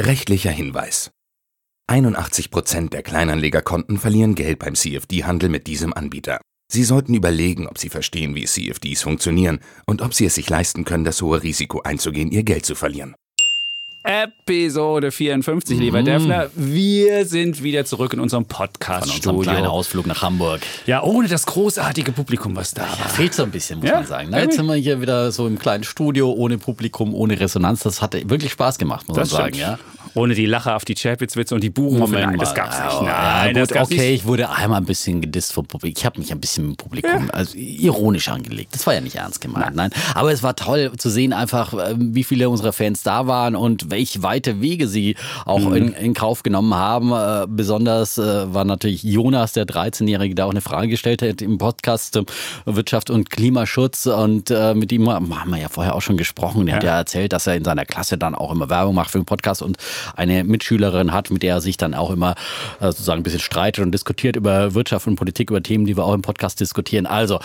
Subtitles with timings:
[0.00, 1.12] Rechtlicher Hinweis.
[1.88, 6.40] 81% der Kleinanlegerkonten verlieren Geld beim CFD-Handel mit diesem Anbieter.
[6.68, 10.84] Sie sollten überlegen, ob Sie verstehen, wie CFDs funktionieren und ob Sie es sich leisten
[10.84, 13.14] können, das hohe Risiko einzugehen, Ihr Geld zu verlieren.
[14.04, 16.04] Episode 54, lieber Mhm.
[16.04, 16.50] Defner.
[16.54, 19.40] Wir sind wieder zurück in unserem Podcast-Studio.
[19.40, 20.60] kleinen Ausflug nach Hamburg.
[20.86, 23.08] Ja, ohne das großartige Publikum, was da war.
[23.08, 24.28] Fehlt so ein bisschen, muss Ja, man sagen.
[24.30, 27.80] Na, jetzt sind wir hier wieder so im kleinen Studio, ohne Publikum, ohne Resonanz.
[27.80, 29.54] Das hat wirklich Spaß gemacht, muss Das man sagen.
[29.54, 29.68] stimmt.
[29.68, 29.78] Ja?
[30.14, 32.12] Ohne die Lache auf die Chapitz-Witze und die Buchrufe.
[32.14, 33.02] Nein, das gab's nicht.
[33.02, 34.10] Nein, ja, das gut, okay, nicht.
[34.10, 35.98] ich wurde einmal ein bisschen gedisst vom Publikum.
[35.98, 38.74] Ich habe mich ein bisschen im Publikum, also ironisch angelegt.
[38.74, 39.90] Das war ja nicht ernst gemeint, nein.
[40.14, 43.90] Aber es war toll zu sehen einfach, ähm, wie viele unserer Fans da waren und
[43.90, 45.74] welche weite Wege sie auch Mhm.
[45.76, 47.12] in, in Kauf genommen haben.
[47.12, 51.58] Äh, besonders äh, war natürlich Jonas, der 13-Jährige, der auch eine Frage gestellt hat im
[51.58, 52.22] Podcast äh,
[52.66, 54.06] Wirtschaft und Klimaschutz.
[54.06, 56.66] Und äh, mit ihm haben wir ja vorher auch schon gesprochen.
[56.66, 59.18] Der hat ja erzählt, dass er in seiner Klasse dann auch immer Werbung macht für
[59.18, 59.76] den Podcast und
[60.16, 62.34] eine Mitschülerin hat, mit der er sich dann auch immer
[62.80, 66.04] äh, sozusagen ein bisschen streitet und diskutiert über Wirtschaft und Politik, über Themen, die wir
[66.04, 67.06] auch im Podcast diskutieren.
[67.06, 67.40] Also,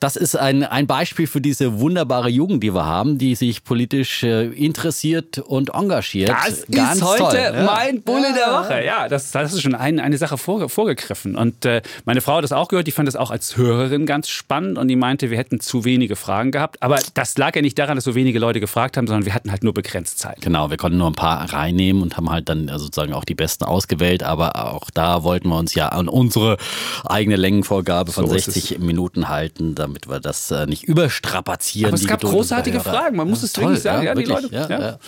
[0.00, 4.22] das ist ein, ein Beispiel für diese wunderbare Jugend, die wir haben, die sich politisch
[4.22, 6.30] äh, interessiert und engagiert.
[6.30, 7.64] Das Ganz ist heute toll, ja.
[7.64, 8.60] mein Bulle Ja, der ja.
[8.60, 8.84] Woche.
[8.84, 11.36] Ja, das, das ist schon ein, eine Sache vorge vorgegriffen.
[11.36, 12.86] Und äh, meine Frau hat das auch gehört.
[12.86, 14.78] Die fand das auch als Hörerin ganz spannend.
[14.78, 16.82] Und die meinte, wir hätten zu wenige Fragen gehabt.
[16.82, 19.50] Aber das lag ja nicht daran, dass so wenige Leute gefragt haben, sondern wir hatten
[19.50, 20.40] halt nur begrenzt Zeit.
[20.40, 23.64] Genau, wir konnten nur ein paar reinnehmen und haben halt dann sozusagen auch die besten
[23.64, 26.56] ausgewählt, aber auch da wollten wir uns ja an unsere
[27.04, 31.88] eigene Längenvorgabe von So ist 60 Minuten halten, damit wir das äh, nicht überstrapazieren.
[31.88, 32.80] Aber es die gab Geduld großartige.
[32.80, 33.16] Fragen.
[33.16, 34.04] Man muss Ja, es toll, wirklich sagen.
[34.06, 34.54] Ja, die wirklich, Leute.
[34.54, 34.80] ja, ja.
[34.80, 34.98] ja.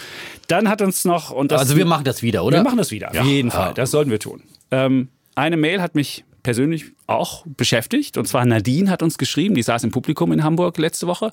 [0.48, 2.58] Dann hat uns noch und das, Also wir machen das wieder, oder?
[2.58, 3.10] Wir machen das wieder.
[3.10, 3.74] Auf jeden Fall.
[3.74, 4.42] Das sollten wir tun.
[4.70, 8.16] Ähm, eine Mail hat mich persönlich auch beschäftigt.
[8.16, 11.32] Und zwar Nadine hat uns geschrieben, die saß im Publikum in Hamburg letzte Woche.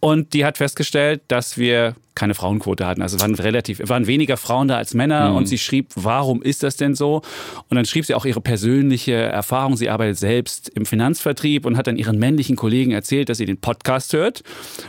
[0.00, 3.00] Und die hat festgestellt, dass wir keine Frauenquote hatten.
[3.00, 5.36] Also es waren relativ, waren weniger Frauen da als Männer.
[5.36, 7.22] Und sie schrieb, warum ist das denn so?
[7.68, 9.76] Und dann schrieb sie auch ihre persönliche Erfahrung.
[9.76, 13.60] Sie arbeitet selbst im Finanzvertrieb und hat dann ihren männlichen Kollegen erzählt, dass sie den
[13.60, 14.42] Podcast hört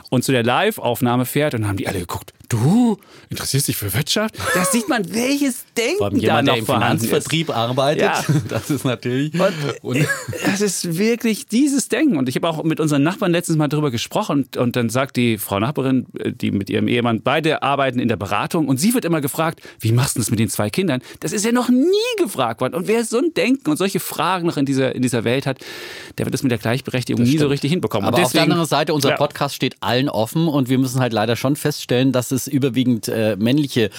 [0.10, 1.54] und zu der Live-Aufnahme fährt.
[1.54, 2.98] Und dann haben die alle geguckt, du
[3.30, 4.36] interessierst dich für Wirtschaft?
[4.54, 7.10] Da sieht man, welches Denken Vor allem da jemand, noch der im vorhanden ist.
[7.10, 8.02] Finanzvertrieb arbeitet.
[8.04, 8.24] Ja.
[8.50, 9.34] Das ist natürlich.
[9.82, 10.06] Und,
[10.46, 12.18] das ist wirklich dieses Denken.
[12.18, 14.32] Und ich habe auch mit unseren Nachbarn letztens mal darüber gesprochen.
[14.32, 18.08] Und, und dann sagt die Frau Nachbarin, äh, die mit ihrem Ehemann, beide arbeiten in
[18.08, 18.68] der Beratung.
[18.68, 21.02] Und sie wird immer gefragt, wie machst du das mit den zwei Kindern?
[21.22, 21.86] Das ist ja noch nie
[22.18, 22.74] gefragt worden.
[22.74, 25.60] Und wer so ein Denken und solche Fragen noch in dieser, in dieser Welt hat,
[26.18, 28.08] der wird das mit der Gleichberechtigung nie so richtig hinbekommen.
[28.08, 29.18] Aber und auf der anderen Seite, unser Ja.
[29.18, 33.36] Podcast steht allen offen und wir müssen halt leider schon feststellen, dass es überwiegend äh,
[33.38, 33.90] männliche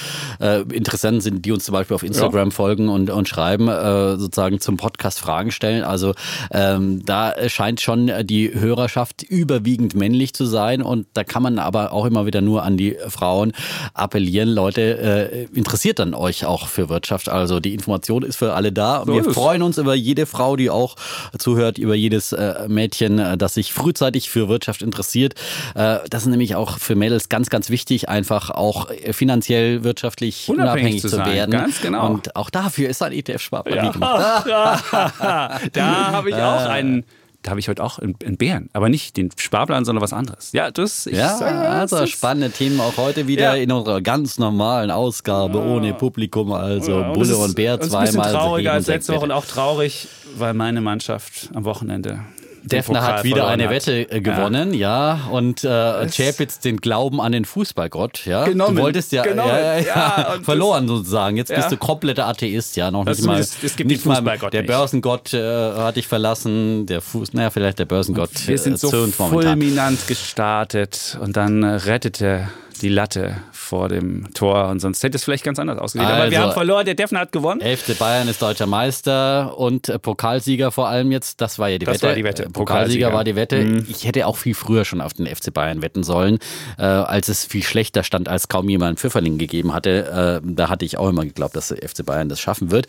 [0.41, 4.61] äh, Interessenten sind, die uns zum Beispiel auf Instagram folgen und, und schreiben, äh, sozusagen
[4.61, 5.85] zum Podcast Fragen stellen.
[5.85, 6.15] Also
[6.51, 11.93] ähm, da scheint schon die Hörerschaft überwiegend männlich zu sein und da kann man aber
[11.93, 13.53] auch immer wieder nur an die Frauen
[13.95, 14.49] appellieren.
[14.49, 17.29] Leute, äh, interessiert dann euch auch für Wirtschaft?
[17.29, 19.05] Also die Information ist für alle da.
[19.07, 19.35] So wir ist es.
[19.35, 20.97] freuen uns über jede Frau, die auch
[21.39, 25.35] zuhört, über jedes äh, Mädchen, äh, das sich frühzeitig für Wirtschaft interessiert.
[25.75, 30.72] Das ist nämlich auch für Mädels ganz, ganz wichtig, einfach auch äh, finanziell wirtschaftlich Unabhängig
[30.72, 31.50] unabhängig, zu zu, werden.
[31.50, 32.06] ganz genau.
[32.10, 33.91] Und auch dafür ist ein ETF-Sparplan Ja.
[33.91, 34.47] gemacht.
[35.72, 37.04] da habe ich auch einen.
[37.44, 40.53] Da habe ich heute auch einen Bären, aber nicht den Sparplan, sondern was anderes.
[40.53, 41.06] Ja, das.
[41.09, 43.60] Ich Ja, sage, also spannende Themen auch heute wieder Ja.
[43.60, 47.94] in unserer ganz normalen Ausgabe ohne Publikum, also Ja, Bulle das und Bär das ist
[47.97, 48.32] ein bisschen zweimal.
[48.32, 50.06] trauriger als und letzte Woche und auch traurig,
[50.37, 52.20] weil meine Mannschaft am Wochenende.
[52.65, 53.71] Defner hat wieder eine hat.
[53.71, 58.44] Wette äh, gewonnen, ja, und äh, Chapitz den Glauben an den Fußballgott, ja.
[58.44, 61.37] Genommen, Du wolltest ja, genommen, ja, ja, ja, und verloren sozusagen.
[61.37, 61.56] Jetzt Ja.
[61.56, 63.41] bist du kompletter Atheist, ja, noch nicht mal.
[63.41, 64.62] ist- es gibt nicht den mal der.
[64.62, 68.91] Börsengott äh, hat dich verlassen, der Fuß, naja, vielleicht der Börsengott Wir sind äh, so
[68.93, 69.29] momentan.
[69.31, 72.49] fulminant gestartet und dann rettete
[72.82, 76.11] die Latte vor dem Tor und sonst hätte es vielleicht ganz anders ausgesehen.
[76.11, 77.61] Aber wir Also- haben verloren, der Defner hat gewonnen.
[77.61, 81.40] FC Bayern ist deutscher Meister und äh, Pokalsieger vor allem jetzt.
[81.40, 82.06] Das war ja die Das Wette.
[82.08, 82.43] war die Wette.
[82.44, 83.11] Äh, Pokalsieger Pokalsieger.
[83.11, 83.14] Mhm.
[83.14, 83.84] war die Wette.
[83.88, 86.38] Ich hätte auch viel früher schon auf den FC Bayern wetten sollen,
[86.79, 90.40] äh, als es viel schlechter stand, als kaum jemand Pfifferling gegeben hatte.
[90.43, 92.87] Äh, da hatte ich auch immer geglaubt, dass der FC Bayern das schaffen wird.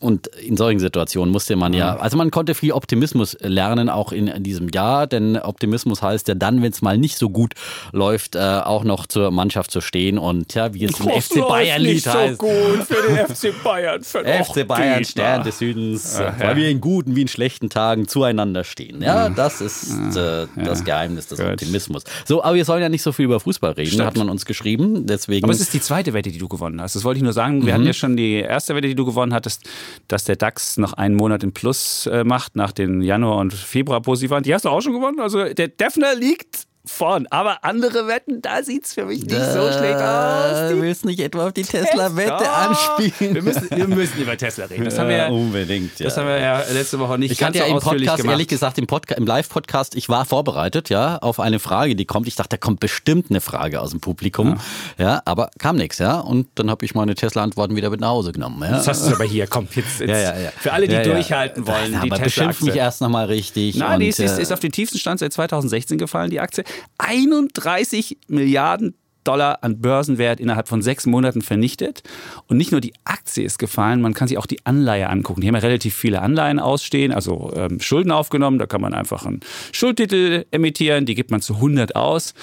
[0.00, 1.78] Und in solchen Situationen musste man Mhm.
[1.78, 6.34] ja, also man konnte viel Optimismus lernen, auch in diesem Jahr, denn Optimismus heißt ja
[6.34, 7.54] dann, wenn es mal nicht so gut
[7.92, 11.46] läuft, äh, auch noch zu zur Mannschaft zu stehen und ja, wie es im FC
[11.48, 12.38] Bayern Lied so heißt.
[12.38, 12.50] gut
[12.88, 14.02] für den FC Bayern.
[14.02, 15.04] Für FC Bayern.
[15.04, 19.02] Stern des Südens, Ja, weil wir in guten wie in schlechten Tagen zueinander stehen.
[19.02, 21.48] Ja, das ist äh, das Geheimnis des Gut.
[21.48, 22.04] Optimismus.
[22.24, 24.06] So, aber wir sollen ja nicht so viel über Fußball reden, Stimmt.
[24.06, 25.06] hat man uns geschrieben.
[25.06, 25.44] Deswegen.
[25.44, 26.94] Aber es ist die zweite Wette, die du gewonnen hast.
[26.96, 27.64] Das wollte ich nur sagen.
[27.66, 29.62] Wir hatten ja schon die erste Wette, die du gewonnen hattest,
[30.08, 34.30] dass der DAX noch einen Monat im Plus äh, macht nach den Januar- und Februar-Positiv
[34.30, 34.42] waren.
[34.42, 35.20] Die hast du auch schon gewonnen.
[35.20, 37.26] Also der Defner liegt vorn.
[37.30, 40.68] Aber andere Wetten, da sieht es für mich nicht so schlecht aus.
[40.70, 42.66] Du Die willst nicht etwa auf die Tesla-Wette Tesla.
[42.66, 43.34] anspielen.
[43.34, 44.84] Wir müssen, wir müssen über Tesla reden.
[44.84, 45.98] Das haben wir, Ja, unbedingt.
[46.00, 46.06] Ja.
[46.06, 48.22] das haben wir ja letzte Woche nicht Ich ganz hatte ja so im ausführlich Podcast,
[48.22, 48.32] gemacht.
[48.34, 52.26] ehrlich gesagt, im, Podca im Live-Podcast, ich war vorbereitet, ja, auf eine Frage, die kommt.
[52.26, 54.58] Ich dachte, da kommt bestimmt eine Frage aus dem Publikum.
[54.98, 56.18] Ja, aber kam nichts, ja.
[56.18, 58.60] Und dann habe ich meine Tesla-Antworten wieder mit nach Hause genommen.
[58.62, 58.76] Ja.
[58.76, 59.46] Jetzt hast du aber hier.
[59.46, 60.08] Komm, jetzt, jetzt.
[60.10, 60.50] ja, ja, ja.
[60.58, 61.12] Für alle, die Ja, ja.
[61.14, 63.76] durchhalten wollen, Ja, die aber beschimpf mich erst nochmal richtig.
[63.76, 66.40] Nein, die und, ist, ist, äh, ist auf den tiefsten Stand seit 2016 gefallen, die
[66.40, 66.64] Aktie.
[66.98, 72.02] 31 Milliarden Dollar an Börsenwert innerhalb von sechs Monaten vernichtet.
[72.48, 75.40] Und nicht nur die Aktie ist gefallen, man kann sich auch die Anleihe angucken.
[75.40, 78.58] Die haben ja relativ viele Anleihen ausstehen, also ähm, Schulden aufgenommen.
[78.58, 79.40] Da kann man einfach einen
[79.70, 82.34] Schuldtitel emittieren, die gibt man zu 100 aus.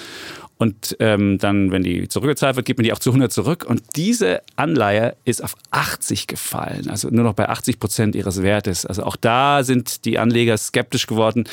[0.60, 3.64] Und ähm, dann, wenn die zurückgezahlt wird, gibt man die auch zu 100 zurück.
[3.66, 8.84] Und diese Anleihe ist auf 80 gefallen, also nur noch bei 80 Prozent ihres Wertes.
[8.84, 11.44] Also auch da sind die Anleger skeptisch geworden,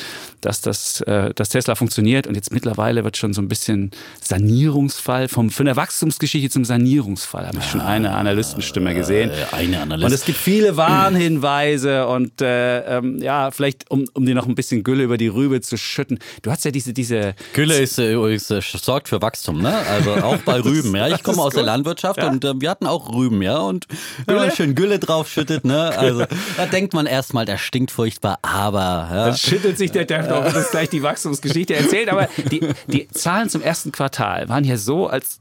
[0.42, 2.26] dass das äh, dass Tesla funktioniert.
[2.26, 7.46] Und jetzt mittlerweile wird schon so ein bisschen Sanierungsfall vom von der Wachstumsgeschichte zum Sanierungsfall
[7.46, 9.30] habe ich schon eine Analystenstimme gesehen.
[9.30, 10.04] äh, eine Analyst.
[10.04, 14.54] Und es gibt viele Warnhinweise und äh, ähm, ja, vielleicht um, um dir noch ein
[14.54, 16.18] bisschen Gülle über die Rübe zu schütten.
[16.42, 18.60] Du hast ja diese diese Gülle ist äh, übrigens äh,
[18.98, 19.76] sorgt für Wachstum, ne?
[19.88, 21.08] Also auch bei Rüben, ja.
[21.08, 23.58] Ich komme aus der Landwirtschaft und äh, wir hatten auch Rüben, ja.
[23.58, 23.86] Und
[24.26, 25.96] wenn man schön Gülle draufschüttet, ne?
[25.96, 26.24] Also
[26.56, 29.26] da denkt man erstmal, das stinkt furchtbar, aber ja.
[29.26, 32.08] Dann schüttelt sich der Defner und wird uns gleich die Wachstumsgeschichte erzählt.
[32.08, 35.40] Aber die, die Zahlen zum ersten Quartal waren ja so, als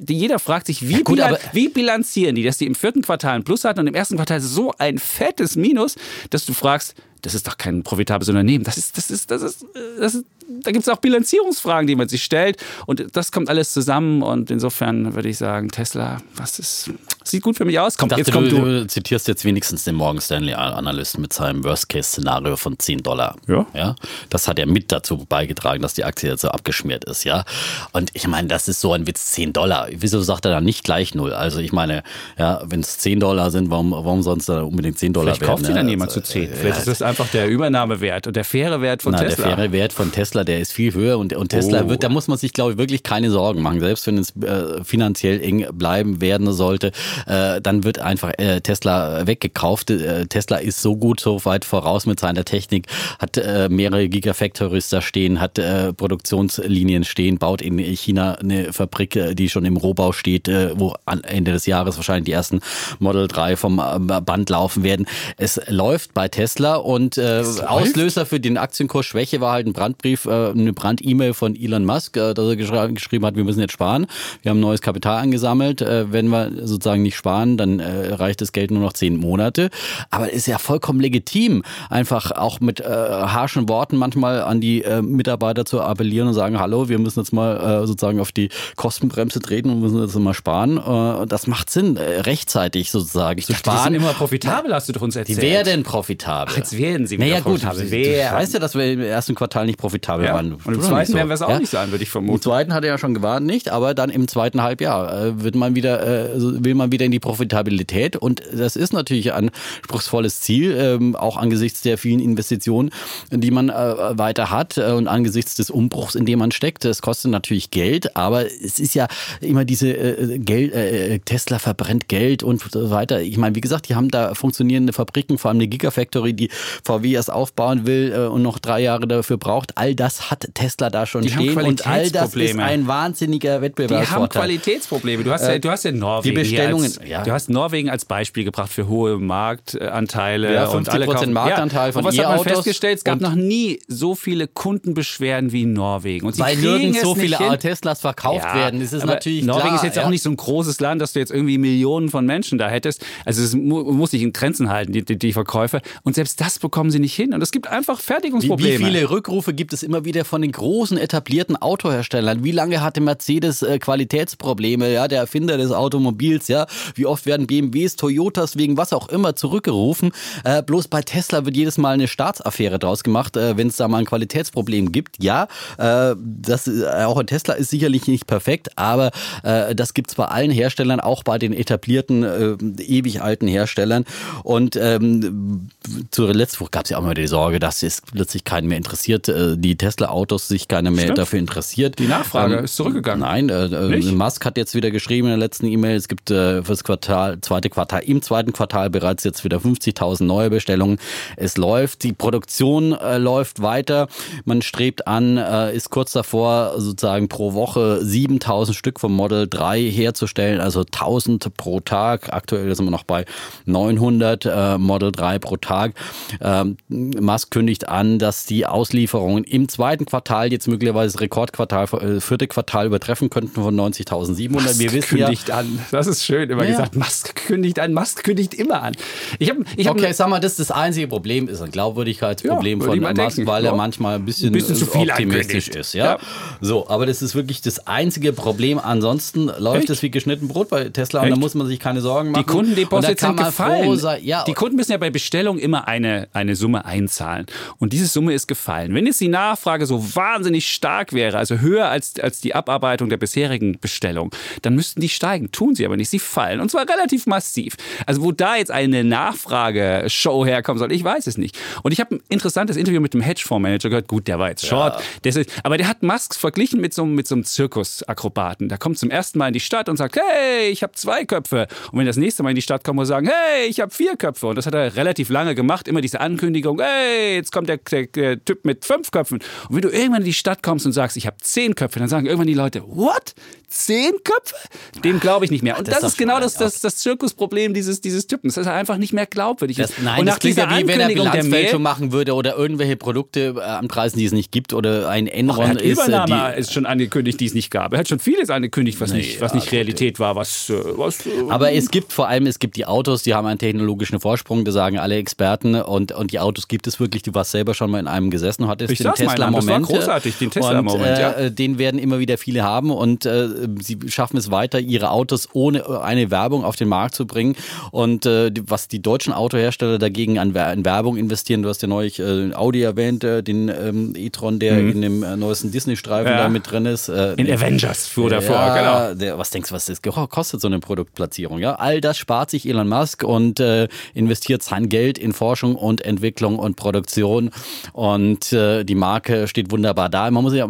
[0.00, 3.36] die, jeder fragt sich, wie, gut, bilan, wie bilanzieren die, dass die im vierten Quartal
[3.36, 5.94] ein Plus hatten und im ersten Quartal so ein fettes Minus,
[6.30, 8.64] dass du fragst, das ist doch kein profitables Unternehmen.
[8.64, 9.66] Das ist, das ist, das ist,
[9.98, 10.24] das ist
[10.62, 12.56] da gibt es auch Bilanzierungsfragen, die man sich stellt.
[12.86, 14.22] Und das kommt alles zusammen.
[14.22, 16.90] Und insofern würde ich sagen, Tesla, was ist,
[17.24, 17.96] sieht gut für mich aus.
[17.96, 18.86] Komm, dachte, jetzt komm du, du.
[18.86, 23.36] zitierst jetzt wenigstens den Morgan Stanley-Analysten mit seinem Worst-Case-Szenario von 10 Dollar.
[23.46, 23.66] Ja.
[23.74, 23.96] ja.
[24.28, 27.44] Das hat ja mit dazu beigetragen, dass die Aktie jetzt so abgeschmiert ist, ja.
[27.92, 29.88] Und ich meine, das ist so ein Witz, 10 Dollar.
[29.92, 31.32] Wieso sagt er dann nicht gleich null?
[31.32, 32.02] Also ich meine,
[32.38, 35.62] ja, wenn es 10 Dollar sind, warum, warum sonst da unbedingt 10 Dollar Vielleicht kauft
[35.62, 35.90] sie werden, dann ja?
[35.92, 36.50] jemand Also, zu 10.
[36.54, 39.46] Vielleicht ist das einfach der Übernahmewert und der faire Wert von Na, Tesla.
[39.46, 41.88] der faire Wert von Tesla, der ist viel höher und, und Tesla Oh.
[41.88, 43.80] wird, da muss man sich, glaube ich, wirklich keine Sorgen machen.
[43.80, 46.92] Selbst wenn es äh, finanziell eng bleiben werden sollte,
[47.26, 49.90] äh, dann wird einfach äh, Tesla weggekauft.
[49.90, 52.86] Äh, Tesla ist so gut, so weit voraus mit seiner Technik,
[53.18, 59.18] hat äh, mehrere Gigafactories da stehen, hat äh, Produktionslinien stehen, baut in China eine Fabrik,
[59.32, 62.60] die schon im Rohbau steht, wo Ende des Jahres wahrscheinlich die ersten
[62.98, 65.06] Model 3 vom Band laufen werden.
[65.36, 70.72] Es läuft bei Tesla und Auslöser für den Aktienkurs Schwäche war halt ein Brandbrief, eine
[70.72, 74.06] Brand-E-Mail von Elon Musk, äh, dass er geschri geschrieben hat, wir müssen jetzt sparen.
[74.42, 75.80] Wir haben neues Kapital angesammelt.
[75.82, 79.70] Äh, wenn wir sozusagen nicht sparen, dann äh, reicht das Geld nur noch zehn Monate.
[80.10, 85.02] Aber ist ja vollkommen legitim, einfach auch mit äh, harschen Worten manchmal an die äh,
[85.02, 89.40] Mitarbeiter zu appellieren und sagen, hallo, wir müssen jetzt mal äh, sozusagen auf die Kostenbremse
[89.40, 90.78] treten und müssen jetzt mal sparen.
[90.78, 93.94] Äh, das macht Sinn, äh, rechtzeitig sozusagen zu Die sind sparen.
[93.94, 95.38] immer profitabel, hast du doch uns erzählt.
[95.38, 96.52] Die werden profitabel.
[96.54, 97.90] Ach, jetzt werden sie wieder naja, gut, profitabel.
[97.90, 100.34] Wer- du weißt ja, dass wir im ersten Quartal nicht profitabel Ja.
[100.34, 100.54] waren.
[100.64, 101.18] Und im zweiten so.
[101.18, 101.58] werden wir es auch Ja?
[101.58, 102.42] nicht sein, würde ich Im vermuten.
[102.42, 105.74] zweiten hat er ja schon gewarnt, nicht, aber dann im zweiten Halbjahr äh, wird man
[105.74, 109.50] wieder, äh, will man wieder in die Profitabilität und das ist natürlich ein
[109.80, 112.90] anspruchsvolles Ziel, ähm, auch angesichts der vielen Investitionen,
[113.30, 113.72] die man äh,
[114.18, 116.84] weiter hat und angesichts des Umbruchs, in dem man steckt.
[116.84, 119.08] Das kostet natürlich Geld, aber es ist ja
[119.40, 123.20] immer diese Geld, Tesla verbrennt Geld und so weiter.
[123.22, 126.50] Ich meine, wie gesagt, die haben da funktionierende Fabriken, vor allem eine Gigafactory, die
[126.84, 129.76] VW erst aufbauen will und noch drei Jahre dafür braucht.
[129.76, 132.62] All das hat Tesla da schon Die haben stehen und all das ist Qualitätsprobleme.
[132.64, 134.28] ein wahnsinniger Die haben.
[134.30, 135.24] Qualitätsprobleme.
[135.24, 136.34] Du hast ja, du hast ja Norwegen.
[136.34, 137.22] die Bestellungen, als, ja.
[137.22, 140.54] Du hast Norwegen als Beispiel gebracht für hohe Marktanteile.
[140.54, 142.98] Ja, und alle 50% kaufen- Marktanteil von und was hat man festgestellt?
[142.98, 146.26] Es gab noch nie so viele Kundenbeschwerden wie in Norwegen.
[146.26, 147.58] Und Weil nirgends so viele hin.
[147.58, 148.80] Teslas verkauft Ja, werden.
[148.80, 150.06] Das ist natürlich Norwegen klar, ist jetzt ja.
[150.06, 153.04] auch nicht so ein großes Land, dass du jetzt irgendwie Millionen von Menschen da hättest.
[153.26, 155.82] Also es mu muss sich in Grenzen halten, die, die, die Verkäufe.
[156.04, 157.34] Und selbst das bekommen sie nicht hin.
[157.34, 158.78] Und es gibt einfach Wie, Fertigungsprobleme.
[158.78, 162.44] wie viele Rückrufe gibt es immer wieder von den großen etablierten Autoherstellern?
[162.44, 164.92] Wie lange hatte Mercedes äh, Qualitätsprobleme?
[164.92, 169.34] Ja, der Erfinder des Automobils, ja, Wie oft werden BMWs, Toyotas wegen was auch immer
[169.34, 170.12] zurückgerufen?
[170.44, 173.88] Äh, bloß bei Tesla wird jedes Mal eine Staatsaffäre draus gemacht, äh, wenn es da
[173.88, 175.20] mal ein Qualitätsproblem gibt.
[175.20, 179.10] Ja, äh, das äh, auch ein Tesla ist sicherlich nicht perfekt, aber
[179.42, 184.04] äh, das gibt's bei allen Herstellern, auch bei den etablierten, ewig alten Herstellern.
[184.44, 185.68] Und ähm,
[186.12, 189.79] zuletzt gab es ja auch immer die Sorge, dass es plötzlich keinen mehr interessiert, die
[189.80, 191.18] Tesla-Autos sich keiner mehr Stimmt.
[191.18, 191.98] dafür interessiert.
[191.98, 193.20] Die Nachfrage ist zurückgegangen.
[193.20, 194.12] Nein, äh, äh?
[194.12, 197.70] Musk hat jetzt wieder geschrieben in der letzten E-Mail, es gibt äh, fürs Quartal, zweite
[197.70, 200.98] Quartal, im zweiten Quartal bereits jetzt wieder 50.000 neue Bestellungen.
[201.36, 204.08] Es läuft, die Produktion äh, läuft weiter.
[204.44, 209.80] Man strebt an, äh, ist kurz davor, sozusagen pro Woche 7.000 Stück vom Model 3
[209.80, 212.34] herzustellen, also 1.000 pro Tag.
[212.34, 213.24] Aktuell sind wir noch bei
[213.64, 215.94] 900 äh, Model 3 pro Tag.
[216.42, 222.20] Ähm, Musk kündigt an, dass die Auslieferungen im zweiten Quartal jetzt möglicherweise das Rekordquartal, äh,
[222.20, 224.78] vierte Quartal übertreffen könnten von 90.700.
[224.78, 225.78] Wir wissen ja, kündigt an.
[225.90, 226.70] Das ist schön, immer Ja.
[226.72, 226.96] gesagt.
[226.96, 228.92] Musk kündigt an, Musk kündigt immer an.
[229.38, 232.80] Ich habe ich hab Okay, sag mal, das ist das einzige Problem, ist ein Glaubwürdigkeitsproblem
[232.80, 233.46] Ja, von Musk, denken.
[233.46, 233.76] weil er Ja.
[233.76, 235.76] manchmal ein bisschen, Ein bisschen zu viel optimistisch ankündigt.
[235.76, 235.94] ist.
[235.94, 236.04] Ja?
[236.04, 236.18] Ja.
[236.60, 238.78] So, aber das ist wirklich das einzige Problem.
[238.78, 239.90] Ansonsten läuft Echt?
[239.90, 241.36] es wie geschnitten Brot bei Tesla und Echt?
[241.36, 242.44] da muss man sich keine Sorgen machen.
[242.46, 243.96] Die Kundendeposits Und sind gefallen.
[243.98, 247.46] sein- Ja, die Kunden müssen ja bei Bestellung immer eine, eine Summe einzahlen.
[247.78, 248.94] Und diese Summe ist gefallen.
[248.94, 253.16] Wenn jetzt die Nachfrage so wahnsinnig stark wäre, also höher als, als die Abarbeitung der
[253.16, 254.30] bisherigen Bestellung,
[254.62, 255.52] dann müssten die steigen.
[255.52, 256.10] Tun sie aber nicht.
[256.10, 256.60] Sie fallen.
[256.60, 257.76] Und zwar relativ massiv.
[258.06, 261.58] Also wo da jetzt eine Nachfrageshow herkommen soll, ich weiß es nicht.
[261.82, 264.08] Und ich habe ein interessantes Interview mit dem Hedgefondsmanager gehört.
[264.08, 265.02] Gut, der war jetzt short.
[265.24, 268.68] Der ist, aber der hat Musk verglichen mit so, einem- mit so einem Zirkusakrobaten.
[268.68, 271.66] Der kommt zum ersten Mal in die Stadt und sagt, hey, ich habe zwei Köpfe.
[271.92, 273.92] Und wenn das nächste Mal in die Stadt kommt, muss er sagen, hey, ich habe
[273.92, 274.46] vier Köpfe.
[274.46, 275.88] Und das hat er relativ lange gemacht.
[275.88, 279.40] Immer diese Ankündigung, hey, jetzt kommt der, der, der Typ mit fünf Köpfen.
[279.68, 282.08] Und wenn du irgendwann in die Stadt kommst und sagst, ich habe zehn Köpfe, dann
[282.08, 283.34] sagen irgendwann die Leute, what?
[283.70, 284.56] Zehn Köpfe?
[285.04, 285.78] Dem glaube ich nicht mehr.
[285.78, 288.74] Und das das, ist ist genau das, das, das Zirkusproblem dieses, dieses Typen, dass er
[288.74, 290.02] einfach nicht mehr glaubwürdig Das, ist.
[290.02, 292.96] nein, und das nach klingt dieser ja wie wenn er Bilanzfälschung machen würde oder irgendwelche
[292.96, 295.84] Produkte äh, anpreisen, die es nicht gibt oder ein Enron hat ist.
[295.84, 297.92] äh, Übernahme die, ist schon angekündigt, die es nicht gab.
[297.92, 300.74] Er hat schon vieles angekündigt, was nicht, was ja, nicht gut, Realität war, was, äh,
[300.96, 304.18] was äh, Aber es gibt vor allem, es gibt die Autos, die haben einen technologischen
[304.18, 305.76] Vorsprung, das sagen alle Experten.
[305.76, 307.22] Und, und die Autos gibt es wirklich.
[307.22, 309.34] Du warst selber schon mal in einem gesessen und hattest Ich den einem, das war
[309.36, 309.86] Tesla-Moment.
[309.86, 311.32] großartig, den Tesla-Moment, Und, ja.
[311.32, 315.48] äh, Den werden immer wieder viele haben und äh, sie schaffen es weiter, ihre Autos
[315.52, 317.56] ohne eine Werbung auf den Markt zu bringen.
[317.90, 322.18] Und äh, was die deutschen Autohersteller dagegen an, in Werbung investieren, du hast ja neulich
[322.18, 326.30] äh, Audi erwähnt, äh, den ähm, e-tron, der in dem äh, neuesten Disney-Streifen Mhm.
[326.30, 326.42] Ja.
[326.44, 327.08] da mit drin ist.
[327.08, 329.14] Äh, in Avengers fuhr davor, ja, genau.
[329.14, 331.58] der, was denkst du, was das kostet, so eine Produktplatzierung?
[331.58, 336.02] Ja, all das spart sich Elon Musk und äh, investiert sein Geld in Forschung und
[336.02, 337.50] Entwicklung und Produktion.
[337.92, 340.30] Und äh, die Marke steht wunderbar da.
[340.30, 340.68] Man muss ja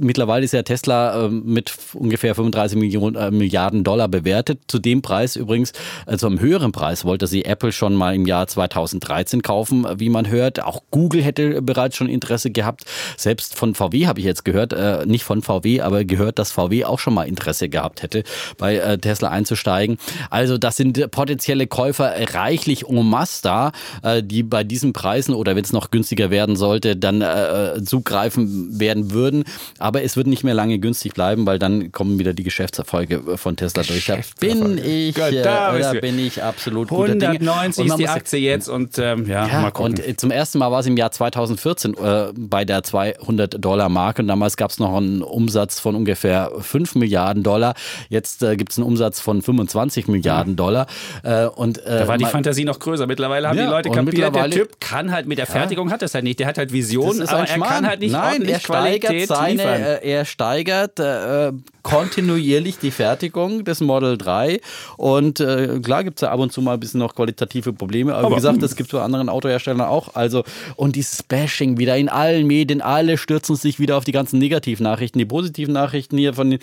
[0.00, 4.60] mittlerweile ist ja Tesla äh, mit ungefähr 35 Millionen, äh, Milliarden Dollar bewertet.
[4.68, 5.72] Zu dem Preis übrigens,
[6.06, 10.28] also am höheren Preis wollte sie Apple schon mal im Jahr 2013 kaufen, wie man
[10.28, 10.62] hört.
[10.62, 12.84] Auch Google hätte bereits schon Interesse gehabt.
[13.16, 16.84] Selbst von VW habe ich jetzt gehört, äh, nicht von VW, aber gehört, dass VW
[16.84, 18.24] auch schon mal Interesse gehabt hätte,
[18.58, 19.98] bei äh, Tesla einzusteigen.
[20.30, 25.34] Also das sind äh, potenzielle Käufer reichlich en masse da, äh, die bei diesen Preisen
[25.34, 29.44] oder wenn es noch günstiger werden sollte, dann äh, zugreifen werden würden.
[29.78, 33.54] Aber es wird nicht mehr lange günstig bleiben, weil dann kommen wieder die Geschäftserfolge von
[33.54, 34.06] Tesla durch.
[34.06, 37.26] Da bin ich, äh, da bist da bin ich absolut guter Dinge.
[37.28, 39.92] 190 Und man ist die Aktie jetzt und ähm, ja, ja, mal gucken.
[39.92, 44.22] und äh, zum ersten Mal war es im Jahr 2014 äh, bei der 200-Dollar-Marke.
[44.22, 47.74] Und damals gab es noch einen Umsatz von ungefähr 5 Milliarden Dollar.
[48.08, 50.88] Jetzt äh, gibt es einen Umsatz von 25 Milliarden Dollar.
[51.22, 53.06] Äh, und, äh, da war die Fantasie noch größer.
[53.06, 56.14] Mittlerweile haben Ja, die Leute kapiert, der Typ kann halt mit der Fertigung, hat das
[56.14, 56.40] halt nicht.
[56.40, 59.82] Der hat halt Visionen, aber er kann halt nicht Nein, er steigert Qualität seine, liefern.
[59.82, 61.52] äh, er steigert äh,
[61.92, 64.60] kontinuierlich die Fertigung des Model 3
[64.96, 68.14] und äh, klar gibt es ja ab und zu mal ein bisschen noch qualitative Probleme,
[68.14, 70.14] aber, Aber- wie gesagt, das gibt es bei anderen Autoherstellern auch.
[70.14, 70.44] Also
[70.76, 75.18] und dieses Bashing wieder in allen Medien, alle stürzen sich wieder auf die ganzen Negativnachrichten,
[75.18, 76.60] die positiven Nachrichten hier von den,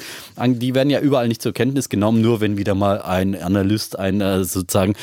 [0.60, 4.22] die werden ja überall nicht zur Kenntnis genommen, nur wenn wieder mal ein Analyst ein
[4.22, 4.94] äh, sozusagen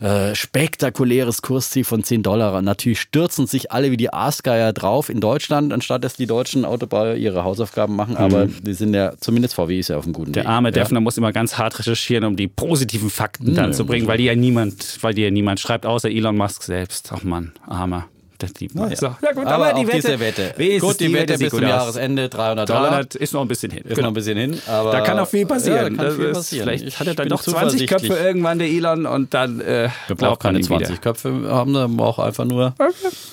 [0.00, 2.60] äh, spektakuläres Kursziel von 10 Dollar.
[2.62, 7.14] Natürlich stürzen sich alle wie die Aasgeier drauf in Deutschland, anstatt dass die deutschen Autobauer
[7.14, 8.16] ihre Hausaufgaben machen.
[8.16, 10.50] Aber die sind ja, zumindest VW ist ja auf einem guten Der Weg.
[10.50, 10.72] arme ja.
[10.72, 14.24] Defner muss immer ganz hart recherchieren, um die positiven Fakten dann zu bringen, weil die
[14.24, 17.10] ja niemand, weil die ja niemand schreibt, außer Elon Musk selbst.
[17.12, 18.06] Ach Mann, armer.
[18.38, 18.90] Das liebt man.
[18.90, 18.96] Ja.
[18.96, 20.54] So, ja gut, aber, aber, die Wette, diese Wette.
[20.78, 21.66] Gut, die, Wette sieht bis zum.
[21.66, 22.90] Jahresende 300 Dollar.
[22.90, 23.82] 300 ist noch ein bisschen hin.
[23.84, 25.96] Ist noch ein bisschen hin, aber Da kann auch viel passieren.
[25.96, 26.68] Ja, da kann Das viel passieren.
[26.68, 29.88] Vielleicht Ich hat er dann bin doch 20 Köpfe irgendwann, der Elon, und dann äh,
[30.06, 31.00] Wir brauchen keine ihm 20 wieder.
[31.00, 32.74] Köpfe haben, wir brauchen einfach nur